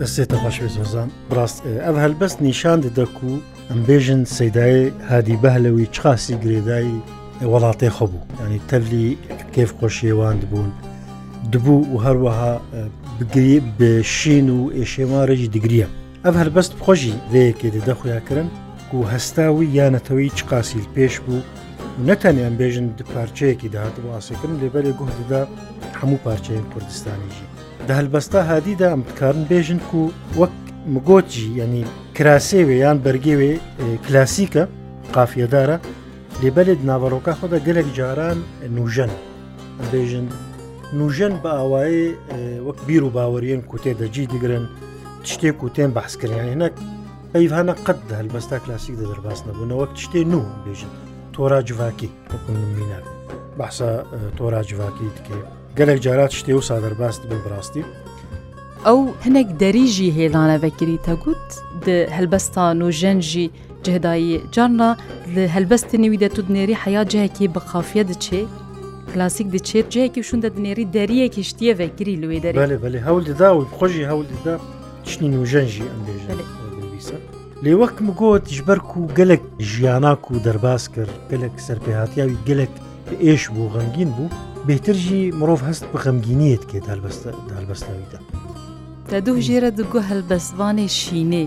دەستێتە 0.00 0.36
باشێزۆزان 0.44 1.08
ڕاست 1.36 1.58
ئەو 1.86 1.96
هەلبەست 2.02 2.38
نیشان 2.48 2.78
دەدەک 2.84 3.14
و 3.24 3.32
ئەمبێژن 3.70 4.22
سەدای 4.36 4.78
هادی 5.10 5.36
بەهلەوەی 5.42 5.88
چخاسی 5.94 6.34
گرێدایی 6.42 6.98
وڵاتی 7.52 7.90
خەبوو 7.96 8.20
ینی 8.44 8.60
تەلی 8.70 9.06
کێف 9.54 9.70
خۆشیێواند 9.78 10.42
بوون 10.50 10.70
دبوو 11.52 11.80
و 11.92 11.96
هەروەها 12.04 12.52
بگری 13.20 13.60
بشین 13.80 14.50
و 14.50 14.70
ئێشێمارەی 14.72 15.48
دگریە 15.54 15.86
ئەف 16.24 16.34
هەربەست 16.40 16.72
خۆشی 16.84 17.14
دەیەکێ 17.32 17.68
دەدە 17.76 17.92
خۆیاکردن 18.00 18.48
و 18.96 19.02
هەستاوی 19.14 19.68
یانەتەوەی 19.78 20.34
چ 20.36 20.38
قاسیل 20.50 20.86
پێش 20.96 21.14
بوو 21.24 21.42
نەتەنیان 22.08 22.54
بێژن 22.60 22.86
پارچەیەکی 23.12 23.68
داهات 23.74 23.96
و 24.00 24.08
ئاسێکردن 24.14 24.56
لێبەرێ 24.62 24.92
گوهدەدا 25.00 25.42
هەموو 26.00 26.22
پارچەیە 26.24 26.62
کوردستانیژی 26.72 27.46
دە 27.88 27.92
هەلبەستا 27.98 28.40
هادیدا 28.50 28.88
ئەمتکارن 28.92 29.40
بێژن 29.50 29.80
و 30.00 30.04
وەک 30.40 30.54
مگۆچی 30.94 31.44
ینی 31.60 31.84
کراسێوێ 32.16 32.76
یان 32.84 32.98
بەرگێوێ 33.04 33.52
کلاسیکە 34.06 34.64
قافیەدارە 35.16 35.76
لێبەرێت 36.42 36.80
ناوەڕۆکە 36.88 37.32
خۆدا 37.38 37.58
گەلێک 37.66 37.88
جاران 37.98 38.38
نوژەن 38.76 39.12
بێژن 39.92 40.26
نوژەن 41.00 41.34
بە 41.42 41.50
ئاوایی 41.58 42.08
وەک 42.68 42.78
بیر 42.86 43.02
و 43.06 43.10
باوەریان 43.16 43.62
کوتێ 43.70 43.92
دەجی 44.00 44.26
دیگرن 44.34 44.64
شتێک 45.30 45.58
و 45.64 45.68
تێن 45.74 45.90
باسکردیان 45.98 46.50
نەک 46.62 46.74
ئەیڤانە 47.34 47.74
قەت 47.86 47.98
دە 48.08 48.14
هەلبەستا 48.20 48.56
کلاسیک 48.64 48.94
دە 49.00 49.04
دەرباس 49.10 49.40
نەبوونە 49.48 49.74
وەک 49.80 49.92
شتێ 50.04 50.20
نو 50.32 50.40
بێژن 50.64 50.92
تۆراجیڤاکی 51.34 52.08
مینا 52.76 53.00
باسە 53.60 53.88
تۆراجیڤاکی 54.38 55.06
دکێ 55.16 55.36
گەلێک 55.78 55.98
جارات 56.04 56.32
شتێ 56.38 56.52
و 56.58 56.62
سادەرباست 56.68 57.20
بن 57.28 57.40
بڕاستی 57.44 57.82
ئەو 58.86 58.98
هەنێک 59.24 59.48
دەریژی 59.62 60.08
هێلانەڤەکری 60.18 60.96
تەگوت 61.06 61.46
هەلبەستان 62.16 62.76
و 62.84 62.88
ژەنژی 63.00 63.46
جهدایی 63.86 64.32
جاننا 64.54 64.90
لە 65.34 65.42
هەلبەستی 65.54 65.98
نوی 66.02 66.18
دەتودنێری 66.24 66.76
حیا 66.84 67.02
جەیەکی 67.12 67.46
بەخافە 67.54 68.02
دەچێ 68.10 68.42
کلاسیک 69.12 69.46
دچێت 69.54 69.86
جەیەکی 69.94 70.22
شوندە 70.28 70.48
دنێری 70.56 70.84
دەریەکی 70.96 71.42
شتیە 71.50 71.72
ڤێگری 71.80 72.14
لێ 72.22 72.38
دەری 72.44 73.00
هەول 73.08 73.24
ددا 73.30 73.48
و 73.58 73.60
خۆشی 73.76 74.04
هەول 74.10 74.26
ددا 74.32 74.54
تشتنی 75.04 75.30
نوژەنژی 75.34 75.86
ئەمێژێت. 75.92 76.40
لێوەکم 77.64 78.06
گوتیش 78.20 78.60
بەرک 78.68 78.88
و 78.98 79.02
گەلک 79.18 79.42
ژیاناک 79.70 80.22
و 80.30 80.34
دەرباز 80.46 80.82
کرد 80.94 81.14
گەلک 81.30 81.54
سەرپێهاتیاوی 81.66 82.38
گەلک 82.48 82.72
ئێش 83.24 83.42
بوو 83.54 83.72
غەمگین 83.74 84.10
بوو 84.16 84.34
بێترژی 84.68 85.22
مرۆڤ 85.40 85.60
هەست 85.68 85.84
بە 85.92 85.98
غەمگینیت 86.04 86.62
کێت 86.70 86.84
دالبەستەویدا 87.50 88.18
تا 89.10 89.18
دوو 89.26 89.38
ژێرە 89.46 89.70
دوگو 89.78 89.98
هەلبەستوانێ 90.10 90.86
شینێ 91.02 91.44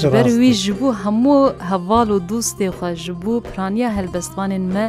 ژبەر 0.00 0.26
وی 0.38 0.52
ژبوو 0.64 0.96
هەموو 1.02 1.52
هەواڵ 1.70 2.08
و 2.14 2.18
دووستێخوا 2.28 2.90
ژبوو 3.04 3.42
پرانیا 3.48 3.88
هەلبەستوانێن 3.96 4.64
مە 4.74 4.84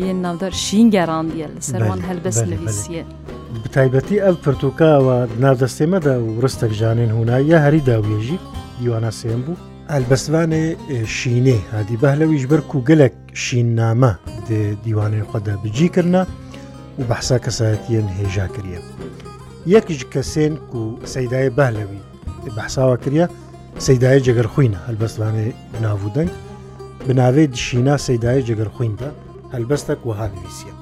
یە 0.00 0.12
ناودار 0.24 0.52
شین 0.64 0.86
گەڕاندیە 0.96 1.48
لەسەروان 1.56 2.00
هەلبەس 2.08 2.38
نوویسیە. 2.52 3.02
بتایبەتی 3.64 4.18
ئەو 4.24 4.34
پرتوکاوە 4.44 5.16
نادەستێمەدا 5.44 6.14
و 6.24 6.28
ڕستێک 6.42 6.72
ژانین 6.80 7.10
هوونایە 7.14 7.58
هەری 7.64 7.82
داوێژی 7.88 8.38
دیوانە 8.80 9.10
سێم 9.20 9.40
بوو 9.46 9.60
ئەلبەسوانێ 9.92 10.64
شینێ 11.16 11.58
هادی 11.74 11.96
بەهلەویش 12.02 12.44
بەر 12.50 12.60
و 12.76 12.80
گەلک 12.88 13.14
شیننامە 13.44 14.12
دیوانەی 14.84 15.24
خۆدا 15.30 15.54
بجیکردە 15.64 16.22
و 16.98 17.02
بەحسا 17.08 17.36
کەسایەتیەن 17.44 18.06
هێژا 18.18 18.46
کردە. 18.54 18.80
یەکیش 19.74 20.00
کەسێن 20.14 20.52
و 20.78 20.82
سەدای 21.14 21.48
بەهلەوی 21.58 22.00
بەحساوە 22.56 22.96
کردە 23.04 23.26
سەدای 23.86 24.20
جگەر 24.26 24.48
خوینە 24.54 24.78
هەلبەستوانێ 24.88 25.48
ناودەنگ 25.84 26.32
بناوێت 27.06 27.52
شینا 27.64 27.96
سەدای 28.06 28.40
جگەر 28.48 28.68
خویندا 28.76 29.10
هەلبەستە 29.54 29.94
وەها 30.08 30.26
نوویسیە. 30.34 30.72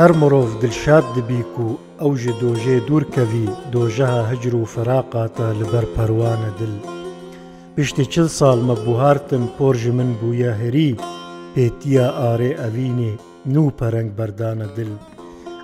هەر 0.00 0.12
مرۆڤ 0.20 0.48
دلشاد 0.62 1.04
دبیک 1.16 1.52
و 1.64 1.68
ئەو 2.02 2.12
ژ 2.20 2.22
دۆژێ 2.42 2.76
دوورکەوی 2.88 3.46
دۆژەها 3.72 4.22
هەجر 4.30 4.54
و 4.62 4.70
فراقاتە 4.74 5.46
لەبەر 5.60 5.86
پەروانە 5.94 6.50
دل. 6.60 6.74
پشتی 7.76 8.04
چل 8.12 8.28
ساڵ 8.38 8.58
مەبووهارتم 8.68 9.44
پۆژ 9.56 9.80
من 9.98 10.10
بووە 10.20 10.50
هەری 10.62 10.90
پێتیە 11.54 12.06
ئارێ 12.20 12.50
ئەوینێ 12.62 13.12
نو 13.54 13.64
پەرەنگ 13.78 14.10
بەردانە 14.18 14.68
دل. 14.78 14.90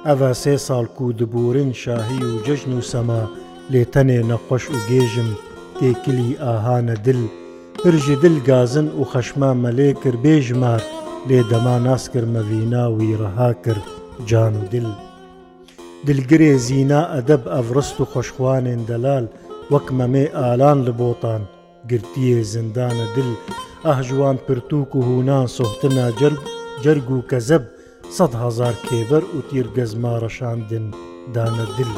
ئەڤە 0.07 0.31
سێ 0.43 0.55
ساڵ 0.69 0.87
و 1.01 1.13
دبورن 1.19 1.71
شاهی 1.83 2.21
و 2.31 2.33
جەژن 2.47 2.73
و 2.79 2.87
سەما 2.93 3.23
لێتەنێ 3.73 4.21
نەخۆش 4.31 4.65
و 4.73 4.77
گێژم 4.89 5.31
تێکلی 5.79 6.31
ئاهانە 6.43 6.97
دل 7.07 7.21
پرژی 7.85 8.17
دل 8.23 8.37
گازن 8.49 8.87
و 9.01 9.03
خەشما 9.13 9.51
مەلێ 9.63 9.91
کرد 10.03 10.19
بێژمار 10.25 10.83
لێ 11.29 11.41
دەما 11.51 11.77
ناسکرد 11.87 12.29
مەڤینا 12.35 12.85
وی 12.97 13.13
ڕەها 13.21 13.51
کرد 13.65 13.85
جان 14.29 14.55
و 14.61 14.65
دل. 14.73 14.89
دلگرێ 16.07 16.53
زینا 16.67 17.01
ئەدەب 17.15 17.43
ئەڤڕست 17.55 17.97
و 18.01 18.05
خۆشخوانێن 18.13 18.83
دەلال 18.91 19.25
وەک 19.73 19.87
مەمێ 19.99 20.27
ئالان 20.41 20.79
لە 20.87 20.93
بۆتان 21.01 21.43
گرتیە 21.91 22.39
زندانە 22.55 23.07
دل 23.17 23.31
ئەهژوان 23.87 24.37
پرتوک 24.47 24.91
و 24.97 25.01
هوونان 25.09 25.47
سوختنا 25.57 26.07
جەرگ 26.85 27.07
و 27.17 27.27
کەزەب 27.31 27.65
سەد 28.17 28.33
هزار 28.43 28.75
کێبەر 28.89 29.23
و 29.37 29.39
تیر 29.49 29.67
گەزمارەشاندن 29.77 30.87
دانە 31.35 31.67
دل. 31.79 31.93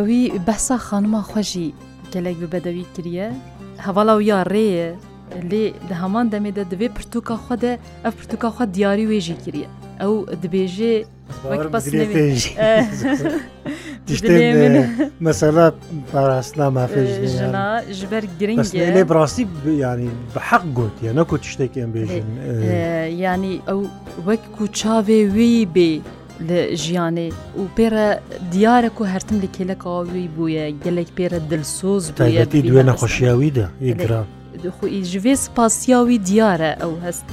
ئەوی 0.00 0.22
بەسا 0.48 0.76
خانمە 0.86 1.20
خۆشی 1.30 1.68
گەلێک 2.12 2.36
ببەدەوی 2.42 2.86
کریە 2.94 3.28
هەواڵا 3.86 4.12
و 4.16 4.20
یا 4.30 4.38
ڕێە 4.52 4.88
لێ 5.50 5.66
لە 5.88 5.94
هەمان 6.02 6.26
دەمێدە 6.32 6.64
دەبێ 6.72 6.88
پرتوکە 6.96 7.36
خودە 7.44 7.72
ئەف 8.04 8.14
پرتوکەخوا 8.18 8.64
دیاری 8.74 9.06
وێژی 9.10 9.36
کریە 9.44 9.68
ئەو 10.02 10.14
دەبێژێ 10.42 10.94
مەسەلا 15.26 15.66
پاراستنا 16.12 16.66
مافێژنا 16.76 17.68
ژبەر 17.98 18.24
گرنگ 18.40 18.66
لێ 18.96 19.02
بڕاستی 19.10 19.44
ینی 19.84 20.10
بە 20.34 20.40
حەق 20.48 20.64
گوت 20.76 20.96
یە 21.06 21.12
نەکو 21.18 21.36
تشتێکی 21.42 21.80
ئەم 21.82 21.90
بێژین 21.96 22.26
ینی 23.24 23.54
ئەو 23.68 23.80
وەک 24.26 24.44
و 24.62 24.66
چاوێ 24.78 25.20
وی 25.34 25.58
بێ 25.74 25.92
لە 26.48 26.74
ژیانێ 26.82 27.26
و 27.60 27.62
پێرە 27.76 28.08
دیارە 28.52 28.90
و 29.00 29.04
هەرتم 29.14 29.36
لە 29.42 29.48
کێلەکەوی 29.56 30.28
بووە 30.36 30.64
گەلێک 30.84 31.08
پێرە 31.16 31.38
دلسۆز 31.50 32.04
تایەتی 32.18 32.60
دوێ 32.68 32.82
نەخۆشییاویدا 32.88 33.66
یگرا. 33.90 34.22
خۆی 34.78 35.02
ژێ 35.10 35.34
سپاسیاوی 35.44 36.18
دیارە 36.28 36.70
ئەو 36.82 36.92
هەست 37.04 37.24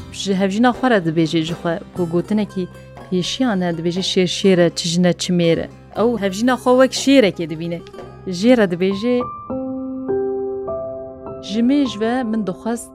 هەژینا 0.41 0.71
خۆرە 0.79 0.99
دەبێژێ 1.07 1.39
ژخوا 1.49 1.73
گۆگوتنێکی 1.97 2.65
پێشیانە 3.09 3.67
دەبێژێ 3.77 4.03
شێر 4.11 4.29
شێرە 4.39 4.67
چژنە 4.77 5.11
چمێرە 5.21 5.67
ئەو 5.97 6.09
هەژینا 6.23 6.55
خۆ 6.61 6.71
وەک 6.79 6.93
شێرەکێ 7.03 7.45
دەبینێ 7.51 7.79
ژێرە 8.39 8.65
دەبێژێ 8.73 9.17
ژمێژە 11.51 12.13
من 12.31 12.41
دەخواست 12.47 12.91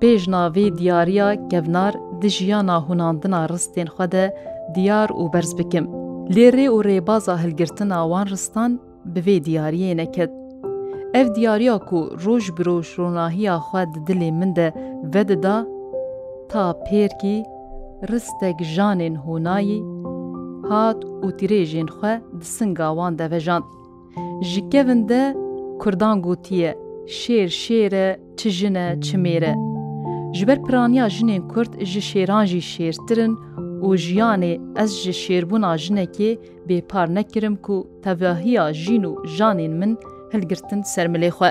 pêj 0.00 0.20
navê 0.34 0.64
diyariya 0.78 1.28
kevnar 1.50 1.94
di 2.20 2.28
jiyana 2.36 2.76
hunandina 2.86 3.46
ristên 3.50 3.88
xwe 3.94 4.06
de 4.12 4.24
diyar 4.74 5.08
û 5.10 5.22
berz 5.32 5.58
bikim. 5.58 5.84
Lêrê 6.36 6.66
û 6.76 6.76
rêbaza 6.88 7.34
hilgirtina 7.42 7.98
wan 8.12 8.26
ristan 8.26 8.80
bi 9.12 9.20
vê 9.26 9.36
diyariyê 9.44 9.96
neket. 9.96 10.30
Ev 11.14 11.34
diyariya 11.34 11.78
ku 11.78 11.98
roj 12.24 12.44
bi 12.56 12.64
roj 12.66 12.88
ronahiya 12.98 13.56
xwe 13.66 13.84
di 13.94 13.98
dilê 14.06 14.30
min 14.40 14.56
de 14.56 14.66
vedida 15.14 15.66
ta 16.50 16.70
pêrkî 16.90 17.42
ristek 18.10 18.56
janên 18.74 19.14
hunayî 19.16 19.80
hat 20.72 21.00
û 21.24 21.28
tirêjên 21.38 21.88
xwe 21.98 22.20
di 22.40 22.44
singa 22.44 22.88
wan 22.96 23.18
de 23.18 23.30
vejand. 23.30 23.62
Ji 24.42 24.70
kevin 24.70 25.08
de 25.08 25.36
Kurdan 25.80 26.22
gotiye 26.22 26.72
şêr 27.06 27.48
şêre 27.64 28.20
çi 28.36 28.50
jine 28.50 28.96
çimêre. 29.04 29.69
ji 30.32 30.46
ber 30.46 30.62
piraniya 30.62 31.06
jinên 31.10 31.48
Kurd 31.48 31.80
ji 31.84 32.00
şêran 32.10 32.44
jî 32.52 32.60
şêrtirin 32.72 33.34
û 33.86 33.88
jiyanê 34.06 34.52
ez 34.82 34.92
ji 35.02 35.12
şêrbûna 35.24 35.72
jinekê 35.84 36.30
bêpar 36.68 37.08
nekirim 37.18 37.56
ku 37.56 37.76
tevahiya 38.04 38.66
jîn 38.82 39.02
û 39.10 39.12
janên 39.36 39.72
min 39.80 39.98
hilgirtin 40.32 40.82
sermilê 40.82 41.28
xwe. 41.30 41.50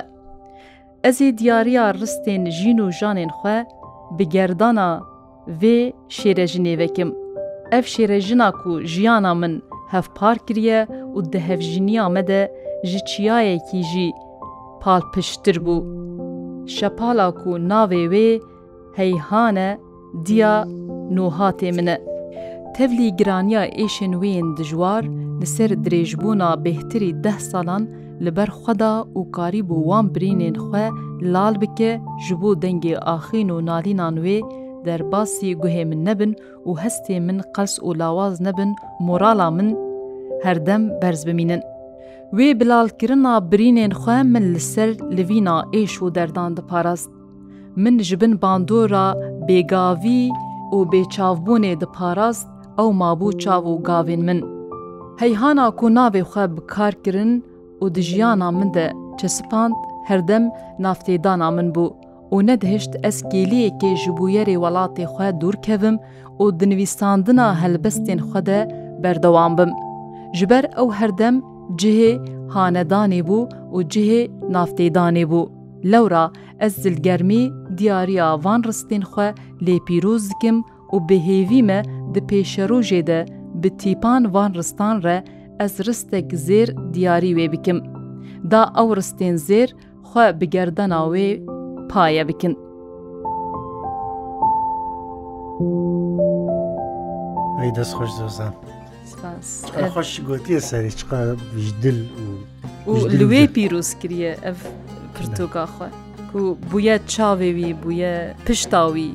Ez 1.04 1.22
ê 1.22 1.38
diyariya 1.38 1.92
ristên 1.92 2.44
jîn 2.60 2.78
û 2.78 2.88
janên 3.00 3.30
xwe 3.40 3.66
bi 4.18 4.30
gerdana 4.30 5.02
vê 5.62 5.94
şêrejinê 6.10 6.78
vekim. 6.78 7.16
Ev 7.72 7.84
şêrejina 7.94 8.52
ku 8.64 8.82
jiyana 8.82 9.34
min 9.36 9.64
hevpar 9.92 10.38
kiriye 10.48 10.88
û 11.16 11.34
di 11.34 11.40
hevjiniya 11.40 12.10
me 12.10 12.28
de 12.28 12.42
ji 12.84 13.06
çiyayekî 13.06 13.82
jî 13.92 14.12
palpiştir 14.82 15.56
bû. 15.58 15.78
Şepala 16.78 17.32
ku 17.36 17.50
navê 17.72 18.04
wê 18.14 18.42
peyhane 19.00 19.68
diya 20.26 20.56
nohatê 21.18 21.72
min 21.72 21.86
e. 21.88 21.98
Tevlî 22.78 23.16
giraniya 23.16 23.66
êşên 23.68 24.14
wêyên 24.22 24.48
dijwar 24.58 25.04
li 25.42 25.46
ser 25.46 25.70
dirêjbûna 25.72 26.52
bêhtirî 26.64 27.24
deh 27.24 27.40
salan 27.52 27.84
li 28.26 28.32
ber 28.36 28.48
xweda 28.64 28.96
û 29.16 29.32
karî 29.36 29.60
bû 29.70 29.78
wan 29.90 30.06
birînên 30.16 30.56
xwe 30.66 30.86
lal 31.34 31.56
bike 31.62 31.92
ji 32.28 32.36
bo 32.42 32.50
dengê 32.64 32.96
axîn 33.16 33.50
û 33.56 33.66
nalînan 33.70 34.16
wê 34.26 34.40
derbasî 34.86 35.50
guhê 35.62 35.86
min 35.86 36.06
nebin 36.06 36.34
û 36.68 36.78
hestê 36.84 37.18
min 37.28 37.40
qels 37.56 37.76
û 37.80 38.00
lawaz 38.00 38.42
nebin 38.42 38.72
morala 39.00 39.52
min 39.52 39.70
herdem 40.44 40.84
berz 41.02 41.26
bimînin. 41.28 41.62
Wê 42.32 42.60
bilalkirina 42.60 43.34
birînên 43.52 43.92
xwe 44.02 44.24
min 44.24 44.54
li 44.54 44.60
ser 44.60 44.90
livîna 45.18 45.56
êş 45.74 45.94
û 46.04 46.16
derdan 46.16 46.58
diparast. 46.58 47.10
min 47.84 47.98
ji 48.08 48.16
bin 48.22 48.34
bandora 48.44 49.06
bêgavî 49.48 50.22
û 50.76 50.78
bêçavbûnê 50.92 51.74
diparast 51.82 52.48
ew 52.84 52.88
mabû 53.02 53.30
çav 53.44 53.64
û 53.74 53.76
gavên 53.90 54.22
min. 54.30 54.40
Heyhana 55.20 55.68
ku 55.80 55.86
navê 56.00 56.22
xwe 56.32 56.46
bi 56.56 56.62
kar 56.68 56.94
kirin 57.04 57.34
û 57.82 57.86
di 57.96 58.02
jiyana 58.02 58.52
min 58.52 58.74
de 58.74 58.86
çespand 59.20 59.74
herdem 60.10 60.44
naftêdana 60.86 61.50
min 61.58 61.68
bû. 61.76 61.86
û 62.34 62.36
nedihişt 62.48 62.94
ez 63.04 63.18
gêliyekê 63.34 63.92
ji 64.04 64.12
bo 64.18 64.26
yerê 64.36 64.56
welatê 64.64 65.06
xwe 65.14 65.30
dûr 65.42 65.56
kevim 65.66 65.98
û 66.42 66.44
dinivîsandina 66.60 67.48
helbestên 67.64 68.20
xwe 68.30 68.42
de 68.46 68.60
berdewam 69.04 69.54
bim. 69.58 69.72
Ji 70.38 70.46
ber 70.50 70.64
ew 70.82 70.90
herdem 71.00 71.36
cihê 71.82 72.12
hanedanê 72.54 73.22
bû 73.30 73.38
û 73.76 73.78
cihê 73.94 74.22
naftêdanê 74.56 75.26
bû. 75.32 75.42
Lewra 75.94 76.32
ez 76.60 76.74
zilgermî 76.74 77.44
دیارییا 77.80 78.28
van 78.44 78.62
ristên 78.68 79.02
xwe 79.14 79.28
lê 79.66 79.76
pîroz 79.88 80.24
dikim 80.30 80.58
û 80.94 80.96
bihêvî 81.10 81.62
me 81.70 81.80
di 82.14 82.20
pêşerojê 82.30 83.02
de 83.08 83.20
bi 83.62 83.70
tîpan 83.82 84.24
van 84.34 84.52
ristan 84.60 84.96
re 85.04 85.18
ez 85.66 85.74
ristek 85.88 86.28
zêr 86.48 86.94
diyarî 86.94 87.32
wê 87.38 87.52
bikim. 87.52 87.80
Da 88.52 88.62
ew 88.82 88.88
ristên 88.98 89.36
zêr 89.48 89.70
xwe 90.12 90.42
bi 90.42 90.50
gerdana 90.50 91.00
wê 91.14 91.28
paye 91.94 92.24
bikin. 92.28 92.58
ئەی 97.62 97.72
دەست 97.80 97.94
خۆش 97.98 98.12
دۆزان 98.20 98.54
خۆش 99.94 100.12
گوتیە 100.28 100.60
سەری 100.70 100.92
چقا 101.00 101.20
دل 101.84 101.98
و 102.92 102.98
لێ 103.20 103.42
پیرۆز 103.56 103.90
کریە 104.02 104.32
ئەف 104.46 104.60
پرتۆکاخوا. 105.16 105.88
و 106.36 106.54
بویە 106.72 106.98
چاوێوی 107.14 107.72
بویە 107.84 108.14
پشتاوی 108.46 109.12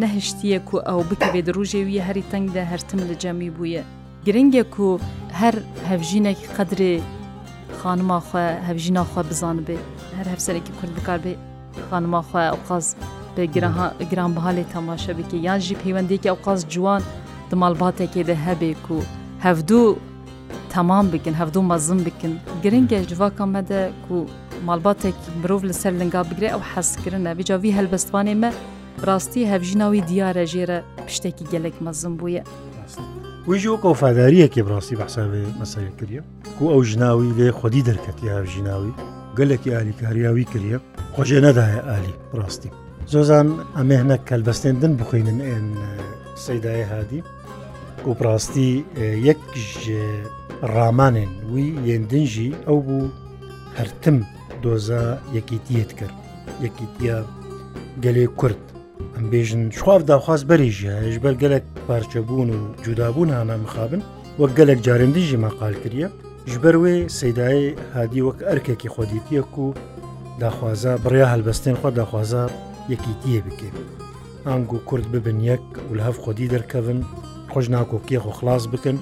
نەهشتیەک 0.00 0.66
و 0.72 0.76
ئەو 0.88 1.00
بکەوێت 1.10 1.48
ڕژێوی 1.56 2.04
هەری 2.06 2.24
تەنگدا 2.32 2.62
هەرتم 2.72 3.00
لە 3.08 3.14
جەمی 3.22 3.50
بووە 3.56 3.82
گرنگێک 4.26 4.74
و 4.80 4.98
هەر 5.40 5.54
هەڤژینێک 5.90 6.40
قەدرێ 6.56 6.94
خانماخوا 7.78 8.46
هەڤژیناخوا 8.68 9.22
بزان 9.30 9.58
بێ 9.66 9.76
هەر 10.18 10.26
هەفسەرێکی 10.32 10.72
کورد 10.78 10.92
بکار 10.98 11.18
بێ 11.24 11.34
خانماخوا 11.90 12.40
ئەوقاز 12.50 12.86
بە 13.34 13.42
گرانبها 14.10 14.50
لێ 14.56 14.64
تەماشە 14.74 15.12
بکە 15.18 15.36
یان 15.46 15.58
ژی 15.66 15.76
پەیوەندێکی 15.82 16.30
ئەوقاز 16.32 16.60
جوان 16.72 17.02
دمالباتێکێ 17.50 18.22
دە 18.28 18.36
هەبێک 18.46 18.84
و 18.94 18.98
هەفتوو 19.46 19.96
تەمان 20.74 21.06
بکن 21.12 21.34
هەفتوو 21.40 21.68
مەزم 21.70 22.00
بکن 22.06 22.32
گرنگێک 22.64 23.04
جوواکە 23.10 23.44
مەدە 23.54 23.80
و 24.14 24.18
مالباتێکی 24.66 25.30
مرۆڤ 25.44 25.62
لەسەر 25.70 25.92
لنگا 26.00 26.22
بگرێ 26.30 26.48
ئەو 26.54 26.62
حەسکردن 26.74 27.26
ئەبیجاوی 27.30 27.74
هەلبەستوانێ 27.78 28.34
مە 28.42 28.50
ڕاستی 29.06 29.48
هەڤژیناوی 29.50 30.02
دیارە 30.08 30.44
ژێرە 30.52 30.78
پشتێکی 31.06 31.46
گەلێک 31.52 31.76
مەزم 31.84 32.14
بووە. 32.20 32.42
ویژی 33.48 33.68
وەک 33.72 33.82
ئۆفاداریەکی 33.88 34.62
بڕاستی 34.66 34.98
بەحساوێ 35.00 35.42
مەسەر 35.60 35.88
کردە 35.98 36.20
کو 36.56 36.64
ئەو 36.72 36.82
ژناوی 36.90 37.32
لێ 37.38 37.48
خودی 37.58 37.82
دەرکەتی 37.88 38.32
هەڤژیناوی 38.36 38.94
گەلێکی 39.38 39.74
ئالیکاریاوی 39.76 40.44
کردە 40.52 40.78
خۆشێ 41.14 41.38
نەدایە 41.46 41.80
ئالی 41.88 42.14
ڕاستی. 42.38 42.70
زۆزان 43.12 43.48
ئەمێهنە 43.76 44.16
کەلبەستێندن 44.28 44.92
بخوێنن 45.00 45.38
ئێن 45.48 45.66
سەدایە 46.44 46.86
هادی 46.92 47.20
و 48.06 48.10
پڕاستی 48.18 48.70
یەک 49.28 49.40
ڕامانێن 50.74 51.32
وی 51.52 51.66
یێندنژی 51.88 52.50
ئەو 52.66 52.78
بوو 52.86 53.06
هەرتم 53.78 54.16
دۆزە 54.64 55.00
یەکیتیەت 55.36 55.90
کرد 55.98 56.16
یەکیتیە 56.64 57.16
گەلێ 58.04 58.26
کورد 58.40 58.60
ئەمبێژن 59.16 59.62
شواف 59.78 60.02
داخواست 60.12 60.44
بەریژە 60.50 60.92
هێش 61.04 61.16
بەر 61.24 61.34
گەلک 61.42 61.64
پارچەبوون 61.86 62.48
و 62.56 62.58
جودابوون 62.84 63.30
هانامخابن 63.38 64.02
وەک 64.40 64.50
گەلک 64.58 64.78
جارندیژی 64.86 65.40
مەقال 65.44 65.74
کردە 65.82 66.08
ژبەر 66.52 66.74
وێ 66.82 66.96
سەدای 67.18 67.60
هادی 67.96 68.20
وەک 68.26 68.38
ئەرکێکی 68.48 68.92
خۆدیتیەک 68.94 69.52
و 69.64 69.66
داخوازە 70.42 70.92
بڕیا 71.04 71.26
هەلبەستێن 71.32 71.76
خۆ 71.80 71.88
داخوازە 71.98 72.42
یەکیتیە 72.92 73.40
بکەین 73.48 73.76
ئانگ 74.46 74.68
و 74.76 74.78
کورد 74.88 75.06
ببن 75.14 75.38
یەک 75.52 75.64
و 75.90 75.92
لە 75.98 76.02
هەف 76.08 76.16
خۆدی 76.24 76.50
دەرکەون 76.54 77.00
خۆش 77.52 77.66
ناکۆکیە 77.74 78.20
خۆ 78.24 78.30
خلاص 78.38 78.64
بکەن 78.74 78.96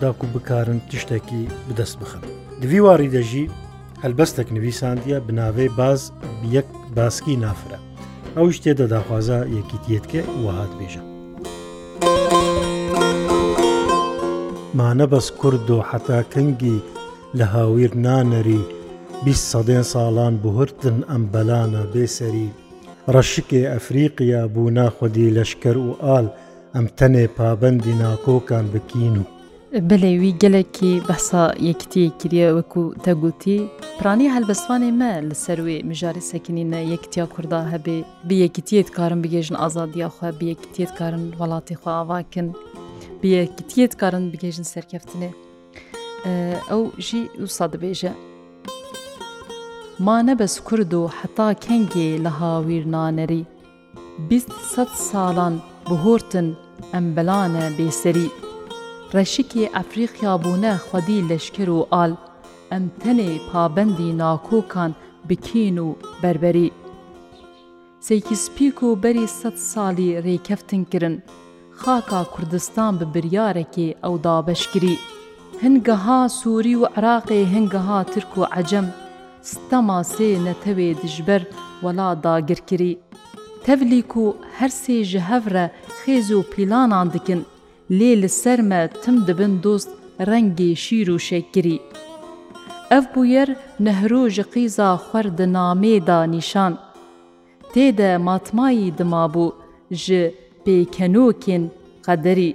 داکو 0.00 0.26
بکارن 0.34 0.78
تشتێکی 0.90 1.38
بدەست 1.68 1.96
بخن 2.00 2.22
دوی 2.62 2.80
واری 2.86 3.10
دەژی 3.16 3.44
هەلبەستێک 4.04 4.48
نوویساندیە 4.56 5.18
بناوێ 5.26 5.66
باز 5.78 6.00
یەک 6.56 6.66
باسکی 6.96 7.36
نافرە 7.44 7.78
ئەوش 8.36 8.54
تێدا 8.64 8.86
داخوازە 8.94 9.38
یەکیتیەتکێ 9.56 10.22
وهات 10.44 10.72
بێژە 10.78 11.02
مانە 14.78 15.06
بەس 15.12 15.26
کورد 15.40 15.66
و 15.76 15.78
حتا 15.90 16.20
کنگی 16.32 16.76
لە 17.38 17.44
هاویر 17.54 17.92
نانەری 18.06 18.62
بی 19.24 19.34
سەدێن 19.50 19.84
ساڵان 19.92 20.34
بهرتن 20.44 20.98
ئەم 21.10 21.22
بەلانە 21.32 21.82
بێسەری 21.94 22.48
ڕەشکێ 23.14 23.62
ئەفریقیا 23.72 24.42
بوو 24.54 24.70
ناخودی 24.78 25.32
لەشکەر 25.36 25.76
و 25.88 25.90
ئال 26.04 26.26
ئەم 26.74 26.86
تەنێ 26.98 27.26
پابندی 27.38 27.94
ناکۆکان 28.04 28.66
بکین 28.74 29.14
و 29.20 29.24
بلێ 29.90 30.12
وی 30.22 30.32
گەلێکی 30.42 30.94
بەسا 31.08 31.44
یەکتیە 31.68 32.06
کریە 32.20 32.48
وەکو 32.56 32.84
تەگوتی 33.04 33.58
پرانی 33.98 34.32
هەلبەستوانێ 34.34 34.90
مە 35.00 35.12
لەسەر 35.28 35.58
وێ 35.66 35.76
مژاری 35.90 36.22
سەکنینە 36.30 36.80
یەکتیا 36.92 37.24
کووردا 37.32 37.60
هەبێ 37.72 37.98
بیەکتیت 38.28 38.88
کارم 38.96 39.20
بگێژن 39.24 39.56
ئازادیاخوا 39.62 40.28
بیەکتیت 40.40 40.90
کارن 40.98 41.24
وڵاتی 41.38 41.74
خواواکن 41.82 42.48
بیەکتیت 43.22 43.92
کارن 44.00 44.24
بگێژن 44.32 44.66
سەرکەفتنێ 44.74 45.30
ئەو 46.70 46.82
ژی 47.06 47.22
وسا 47.44 47.64
دەبێژە 47.72 48.12
ما 50.06 50.16
نەبەس 50.28 50.54
کورد 50.66 50.92
و 51.00 51.04
حتا 51.18 51.48
کەنگێ 51.64 52.08
لە 52.24 52.30
هاویر 52.40 52.84
نانەری 52.94 53.42
بیست 54.28 54.50
سەد 54.72 54.90
ساڵان 55.10 55.54
بهۆرتن 55.88 56.48
ئەمبلانە 56.94 57.64
بێسەری 57.76 58.28
ڕەشکی 59.16 59.64
ئەفریقیابوونە 59.76 60.74
خودی 60.86 61.24
لەشکر 61.30 61.68
و 61.68 61.80
ئال، 61.92 62.12
ئەم 62.72 62.84
تەنێ 63.00 63.30
پابندی 63.48 64.10
ناکۆکان 64.22 64.92
بکین 65.28 65.76
و 65.86 65.88
بربەری. 66.22 66.68
سەیکیسپیک 68.06 68.76
و 68.86 68.96
بەری 69.02 69.26
سەد 69.38 69.56
ساڵی 69.72 70.08
ڕێکەفتن 70.24 70.82
کرن، 70.92 71.16
خاکا 71.80 72.20
کوردستان 72.34 72.92
بە 72.98 73.04
بریارێکی 73.14 73.88
ئەو 74.04 74.14
دابشگری. 74.26 74.96
هەنگەها 75.62 76.20
سووری 76.38 76.74
و 76.80 76.84
عراقی 76.96 77.44
هەنگەها 77.54 77.98
ترک 78.12 78.32
و 78.38 78.44
عەجەم، 78.56 78.88
ستەما 79.52 79.98
سێ 80.14 80.28
نەتەوێ 80.46 80.90
دژبەر 81.02 81.42
وەلا 81.84 82.08
داگیرکری. 82.24 82.94
تەولیک 83.64 84.10
و 84.16 84.26
هەرسێ 84.58 84.98
ji 85.10 85.18
hevre 85.28 85.64
xêz 86.00 86.26
û 86.36 86.38
pîlanan 86.52 87.08
dikin 87.14 87.40
لێ 87.98 88.12
لە 88.22 88.30
سەرمە 88.42 88.82
تم 89.02 89.16
دەبن 89.28 89.52
دۆست 89.64 89.90
ڕەنگی 90.28 90.72
شیر 90.84 91.08
و 91.14 91.18
شەکری. 91.28 91.78
ئەف 92.92 93.04
بویەر 93.14 93.48
نەهرۆژە 93.84 94.44
قیزا 94.52 94.90
خوەردە 95.04 95.46
نامێدا 95.56 96.18
نیشان. 96.34 96.74
تێدە 97.72 98.10
ماتمایی 98.26 98.94
دمابوو 98.98 99.48
ji 100.02 100.22
pêkenokên 100.64 101.64
qederî. 102.06 102.50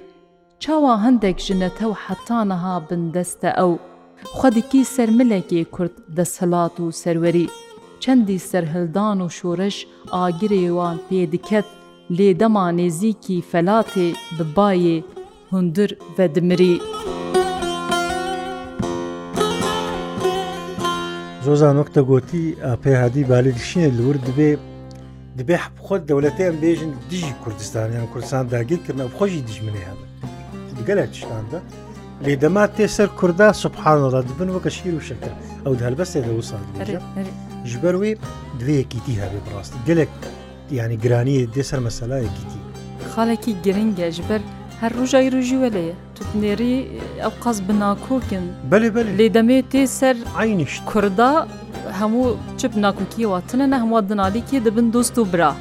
Çawa 0.61 0.93
hindek 1.03 1.37
ji 1.45 1.55
netew 1.59 1.93
heta 2.07 2.39
niha 2.51 2.75
bin 2.89 3.03
deste 3.13 3.47
ew, 3.65 3.71
Xwedikî 4.39 4.81
sermilekê 4.95 5.63
Kurd 5.65 5.95
deshilat 6.17 6.75
û 6.79 6.91
serwerî. 7.03 7.47
Çendî 8.01 8.39
serhildan 8.39 9.17
û 9.25 9.27
şoreş 9.37 9.77
agirê 10.23 10.63
wan 10.77 10.97
pê 11.09 11.21
diket 11.31 11.65
lê 12.17 12.29
dema 12.39 12.67
nêzîkî 12.79 13.37
felatê 13.51 14.09
bi 14.37 14.43
bayê 14.55 14.97
hundir 15.49 15.97
ve 16.19 16.29
dimirî. 16.35 16.79
زۆزان 21.49 21.75
وەکتە 21.81 22.01
گوتی 22.09 22.43
ئاپی 22.65 22.93
هادی 23.01 23.21
بالی 23.31 23.51
دشینە 23.57 23.89
لور 23.97 24.15
دبێ 24.27 24.49
دبێ 25.39 25.55
حبخۆت 25.65 26.01
دەولەتیان 26.09 26.55
بێژن 26.63 26.91
دیژی 27.11 27.33
کوردستانیان 27.43 28.05
کوردستان 28.13 28.43
داگیرکردن 28.55 29.07
خۆشی 29.17 29.41
دژمنیان 29.49 29.97
گەلە 30.87 31.05
تشتاندا 31.13 31.59
لێدەما 32.25 32.63
تێسەر 32.77 33.09
کووردا 33.19 33.47
سوبحانەڵات 33.63 34.27
بن 34.39 34.49
وەکە 34.55 34.71
شیر 34.77 34.93
و 34.99 35.03
شەکە 35.09 35.31
ئەو 35.65 35.73
هەلبەستێ 35.87 36.19
دە 36.27 36.31
وسان 36.39 36.63
ji 37.71 37.79
ber 37.83 37.95
wê 38.03 38.11
divêyekîtî 38.59 39.13
hevê 39.23 39.39
birast 39.47 39.73
gelek 39.85 40.09
yanî 40.79 40.95
giraniyê 41.03 41.43
dê 41.55 41.63
ser 41.63 41.79
meseleyekîtî. 41.79 42.57
Xalekî 43.15 43.53
giring 43.65 43.99
e 44.07 44.11
ji 44.11 44.23
ber 44.29 44.41
هەر 44.81 44.93
ڕژای 44.99 45.27
ڕژی 45.35 45.57
وەلەیە 45.61 45.95
تنێری 46.17 46.77
ئەو 47.23 47.33
قەس 47.43 47.57
بناکۆکن 47.67 48.45
لێ 49.19 49.27
دەمێت 49.35 49.65
تێ 49.71 49.81
سەر 49.99 50.15
عینش 50.39 50.73
کووردا 50.89 51.33
هەموو 51.99 52.27
چپ 52.59 52.73
ناکوکیەوەتنە 52.83 53.65
نە 53.71 53.77
هەموو 53.83 54.01
دنالیکی 54.09 54.61
دەبن 54.65 54.87
دۆست 54.95 55.15
و 55.17 55.23
برا 55.31 55.51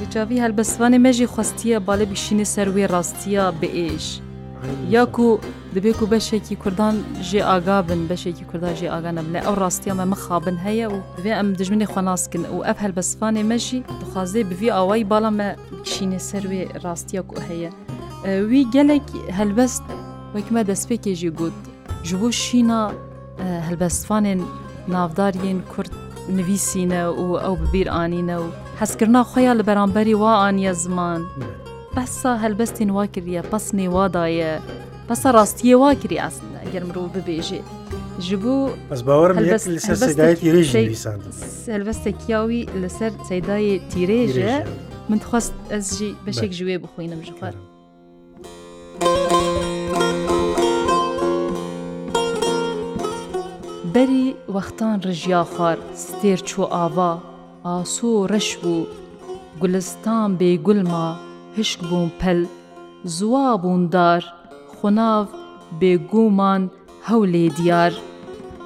هیچاوی 0.00 0.42
هەلبەسوانێ 0.44 0.98
مەژی 1.06 1.30
خستیە 1.34 1.78
باە 1.86 2.04
بشینە 2.12 2.46
سەروێ 2.54 2.84
ڕاستیە 2.92 3.44
بئێش 3.60 4.06
یاک 4.96 5.16
و 5.18 5.38
دەبێت 5.74 5.98
و 6.02 6.08
بەشێکی 6.12 6.54
کوردان 6.62 6.96
ژێ 7.28 7.42
ئاگا 7.48 7.78
بن 7.88 8.00
بەشێکی 8.10 8.44
کورددا 8.50 8.72
ژێ 8.80 8.88
ئاگانە 8.94 9.22
بنێ 9.26 9.40
ئەو 9.46 9.54
ڕاستیە 9.62 9.92
مە 9.98 10.04
مەخابن 10.12 10.56
هەیە 10.66 10.86
و 10.92 10.96
بێ 11.22 11.32
ئەم 11.38 11.48
دژمنی 11.58 11.86
خۆناسکن 11.92 12.42
و 12.54 12.58
ئەف 12.66 12.78
هەلبەسوانێ 12.84 13.42
مەژی 13.50 13.80
دخوازێ 14.00 14.42
بوی 14.48 14.70
ئاوای 14.76 15.04
باڵە 15.10 15.30
مە 15.38 15.48
کشینە 15.84 16.20
سەروێ 16.28 16.62
ڕاستیە 16.84 17.20
و 17.24 17.28
هەیە 17.48 17.72
وی 18.26 18.66
gelek 18.72 19.10
helbest 19.38 19.82
wek 20.34 20.50
me 20.50 20.60
destpêkê 20.64 21.14
jî 21.14 21.28
got 21.28 21.52
ji 22.04 22.20
bo 22.22 22.32
şîna 22.32 22.92
e, 23.38 23.62
helbestvanên 23.68 24.40
navdariyên 24.88 25.58
Kurd 25.76 25.92
nivîsîne 26.36 27.02
û 27.18 27.24
ew 27.46 27.56
bibîr 27.64 27.86
anîne 27.88 28.36
û 28.36 28.44
hezkirina 28.80 29.22
xya 29.36 29.52
li 29.58 29.66
beramberî 29.66 30.10
wa 30.12 30.34
aniye 30.36 30.74
ziman. 30.74 31.22
Behsa 31.96 32.42
helbestên 32.42 32.88
wa 32.96 33.06
kiriye 33.12 33.42
pas 33.42 33.74
nêwa 33.74 34.12
daye 34.12 34.60
Pesa 35.08 35.30
rastiyê 35.30 35.76
wa 35.82 35.94
kirî 36.02 36.22
aslinde 36.22 36.60
ger 36.72 36.82
mirov 36.82 37.06
bibêjê. 37.16 37.60
ji 38.20 38.44
bo 38.44 38.70
helvestekiya 41.66 42.40
wî 42.50 42.60
li 42.82 42.90
ser 42.90 43.12
seydayê 43.30 43.76
tîrêje 43.92 44.66
min 45.08 45.20
dixwast 45.20 45.54
ez 45.70 45.98
jî 45.98 46.14
beşek 46.26 46.52
ji 46.52 46.64
wê 46.64 46.82
bixwînim 46.82 47.22
ji 47.24 47.32
xwar. 47.40 47.54
بەری 53.96 54.26
وەختان 54.54 54.94
ڕژیا 55.06 55.42
خوار 55.52 55.78
ستێر 56.06 56.38
چوو 56.48 56.66
ئاوا 56.74 57.12
ئاسۆ 57.66 58.12
ڕەش 58.32 58.48
بوو 58.62 58.84
گولستان 59.60 60.28
بێگولما 60.40 61.06
هشک 61.56 61.80
بوون 61.88 62.10
پەل 62.20 62.40
زوا 63.16 63.48
بووندار 63.62 64.20
خوناو 64.74 65.22
بێگومان 65.80 66.62
هەولێ 67.08 67.44
دیار 67.58 67.92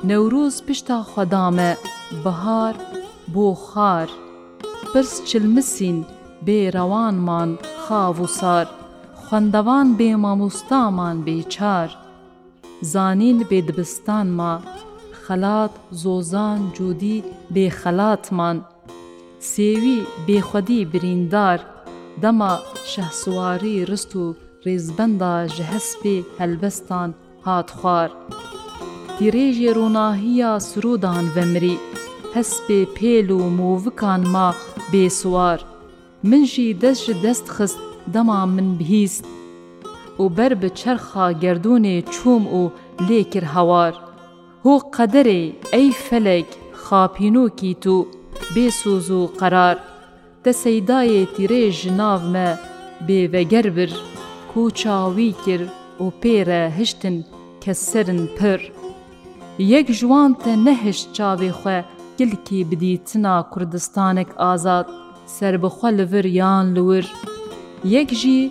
نەورۆز 0.09 0.55
پشتا 0.67 0.99
خوددامە 1.11 1.73
بەهار 2.25 2.75
بۆ 3.33 3.49
خار 3.67 4.09
پرس 4.93 5.13
چلمسین 5.31 5.97
بێ 6.47 6.61
ڕەوانمان 6.75 7.51
خاو 7.85 8.15
و 8.25 8.27
سار 8.39 8.67
خوندەوان 9.29 9.89
بێ 9.99 10.13
مامۆستامان 10.25 11.17
بێچار 11.27 11.89
زانیل 12.93 13.39
بێ 13.51 13.61
دبستانما 13.69 14.55
خەلات 15.25 15.73
زۆزان 16.03 16.61
جودی 16.77 17.19
بێخەلاتمان 17.55 18.59
سێوی 19.53 19.99
بێخودی 20.27 20.81
بریندار 20.93 21.61
دەما 22.23 22.55
شەسوواری 22.93 23.77
ڕست 23.91 24.13
و 24.23 24.25
ڕێزبەندا 24.65 25.35
ji 25.55 25.61
هەسپێ 25.73 26.17
هەلبەستان 26.39 27.11
هات 27.47 27.69
خوار 27.79 28.11
تیرێژێ 29.17 29.71
ڕۆناهیە 29.79 30.53
سرودان 30.69 31.25
vemری 31.35 31.77
هەسپێ 32.35 32.81
پێل 32.97 33.29
و 33.37 33.41
مۆڤکان 33.59 34.23
ما 34.35 34.49
بێسووار 34.93 35.61
منژی 36.29 36.69
دەست 36.83 37.05
ji 37.07 37.15
دەست 37.25 37.47
خست 37.57 37.81
دەما 38.15 38.47
من 38.47 38.69
بهیست 38.79 39.25
و 40.19 40.25
بەر 40.37 40.53
بە 40.63 40.67
چرخا 40.79 41.27
گردونێ 41.43 41.97
چووم 42.15 42.45
و 42.61 42.63
لێکر 43.09 43.45
هەوار 43.55 43.95
هۆ 44.65 44.75
قەدرێ 44.97 45.43
ئەی 45.75 45.89
فەلەک 46.07 46.49
خاپینۆکی 46.83 47.73
تو 47.83 47.97
بێسۆز 48.55 49.09
و 49.19 49.21
قەرار 49.41 49.77
دە 50.45 50.51
سەیدایەتی 50.63 51.49
ڕێژ 51.51 51.79
ناومە 52.01 52.49
بێڤەگەر 53.07 53.67
بر 53.77 53.91
کۆچاوی 54.53 55.33
کرد 55.45 55.69
و 56.05 56.07
پێرە 56.21 56.63
هشتن 56.79 57.17
کە 57.63 57.73
سرن 57.89 58.23
پر 58.37 58.61
یەک 59.73 59.87
ژوانتە 60.01 60.53
نەهشت 60.67 61.07
چاوێ 61.17 61.51
خوێ 61.61 61.79
گلکی 62.19 62.61
بدی 62.71 62.95
چنا 63.09 63.37
کوردستانێک 63.53 64.31
ئازاد 64.43 64.87
سربەخوا 65.37 65.91
لەڤر 65.99 66.27
یان 66.41 66.67
لور 66.77 67.05
یەک 67.85 68.11
ژی 68.23 68.51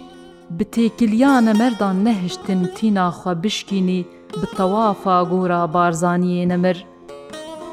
bi 0.49 0.65
têkiliya 0.65 1.41
nemerdan 1.41 2.05
nehiştin 2.05 2.71
tîna 2.75 3.07
xwe 3.21 3.43
bişkînî 3.43 3.99
bi 4.41 4.47
tewafa 4.57 5.23
gora 5.23 5.63
barzaniyê 5.73 6.47
nemir. 6.49 6.85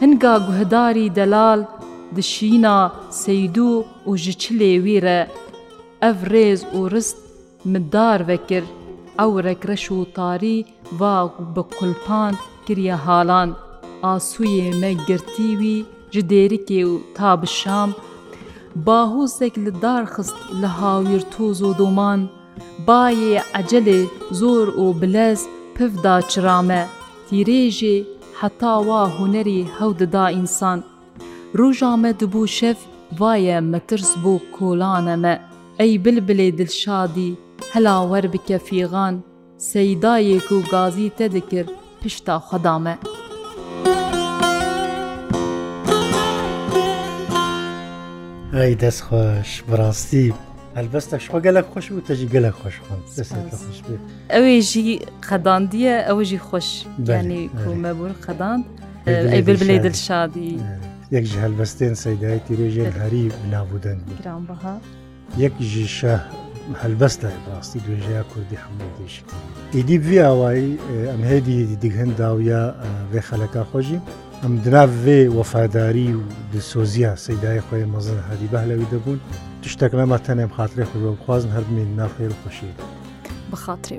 Hinga 0.00 0.34
guhdarî 0.46 1.14
delal 1.14 1.60
di 2.16 2.22
şîna 2.32 2.92
seydû 3.22 3.72
û 4.08 4.16
ji 4.16 4.32
çilê 4.42 4.72
wî 4.84 5.02
re, 5.02 5.20
ev 6.08 6.16
rêz 6.32 6.60
û 6.78 6.90
rist 6.92 7.18
middar 7.72 8.28
vekir, 8.28 8.64
ew 9.24 9.32
rekreş 9.44 9.84
û 9.90 10.12
tarî 10.12 10.64
va 11.00 11.32
bi 11.56 11.62
kulpan 11.78 12.34
kiriye 12.66 12.94
halan, 12.94 13.50
Asûyê 14.02 14.78
me 14.80 14.92
girtî 15.08 15.50
wî 15.60 15.76
ji 16.12 16.22
dêrikê 16.30 16.80
û 16.84 16.92
ta 17.14 17.42
bi 17.42 17.46
şam 17.46 17.90
باهۆزێک 18.86 19.54
لە 19.64 19.72
دارخست 19.84 20.36
لە 20.62 20.68
هاویر 20.80 21.22
تۆز 21.32 21.62
و 21.62 21.72
دۆمان، 21.80 22.20
بایێ 22.88 23.34
ئەجلێ 23.54 24.00
زۆر 24.40 24.68
و 24.82 24.86
بلەز 25.00 25.40
پفدا 25.74 26.16
چرامە، 26.30 26.82
تیرێژێ 27.28 27.96
هەتاوا 28.40 29.02
هوەری 29.16 29.60
هەوددا 29.78 30.26
ئینسان. 30.34 30.78
ڕۆژامە 31.58 32.10
دبوو 32.20 32.46
شەف 32.58 32.78
وایە 33.20 33.58
مەترس 33.72 34.10
بۆ 34.22 34.34
کۆلانەمە، 34.56 35.34
ئەی 35.78 35.92
بلبلێ 36.04 36.48
دلشادی 36.58 37.36
هەلاوەەر 37.72 38.24
بکە 38.32 38.58
فیغان، 38.66 39.14
سەیدایەک 39.70 40.48
و 40.56 40.58
گازی 40.72 41.12
تەدەکرد 41.18 41.70
پشتا 42.00 42.36
خەدامە. 42.48 42.94
ئەی 48.58 48.74
دەستخۆش 48.82 49.50
بڕاستی 49.70 50.26
هەلبەستە 50.78 51.14
شخوا 51.24 51.40
گەلک 51.46 51.66
خۆش 51.72 51.86
و 51.92 52.00
تەژی 52.06 52.26
گەلک 52.34 52.54
خۆش 52.60 52.76
خۆش 52.86 53.06
ئەوێژی 54.34 54.86
خەدانیە 55.28 55.96
ئەوژی 56.08 56.40
خۆش 56.48 56.68
بەنی 57.08 57.42
کومەبوو 57.60 58.10
خەدان 58.24 58.60
ئەی 59.32 59.42
بلبلێ 59.46 59.76
دڵشادی 59.86 60.52
یەک 61.16 61.24
ژ 61.30 61.32
هەلبەستێن 61.44 61.94
سەدایەتی 62.02 62.54
ڕێژێن 62.60 62.92
هەری 63.00 63.24
نابودەن 63.54 63.98
یەک 65.44 65.54
ژی 65.70 65.86
شە 65.96 66.14
هەلبەستە 66.82 67.28
ڕاستی 67.48 67.78
درێژەیە 67.84 68.22
کوردی 68.30 68.58
هەموودیش 68.64 69.14
ئیدی 69.74 69.98
بوی 70.04 70.18
ئاوایی 70.26 70.72
ئەم 71.10 71.22
هێدی 71.30 71.58
دیگەن 71.84 72.10
داویە 72.20 72.62
وێ 73.12 73.20
خەلەکە 73.28 73.62
خۆشی 73.70 74.00
ئەم 74.44 74.56
دراێ 74.64 75.20
وەفاداری 75.36 76.08
و 76.18 76.22
دسۆزیە 76.52 77.12
سەدای 77.26 77.60
خۆی 77.66 77.84
مەزن 77.92 78.18
هەری 78.28 78.48
بەلەوی 78.52 78.86
دەبوون 78.92 79.18
تشتێک 79.62 79.92
لەمە 79.98 80.18
تەنێم 80.26 80.50
خاترێ 80.56 80.84
خۆ 80.90 80.98
خوازن 81.24 81.50
هەرمین 81.56 81.90
نافێر 81.98 82.32
خۆشی 82.40 82.70
بخاترێ. 83.52 83.98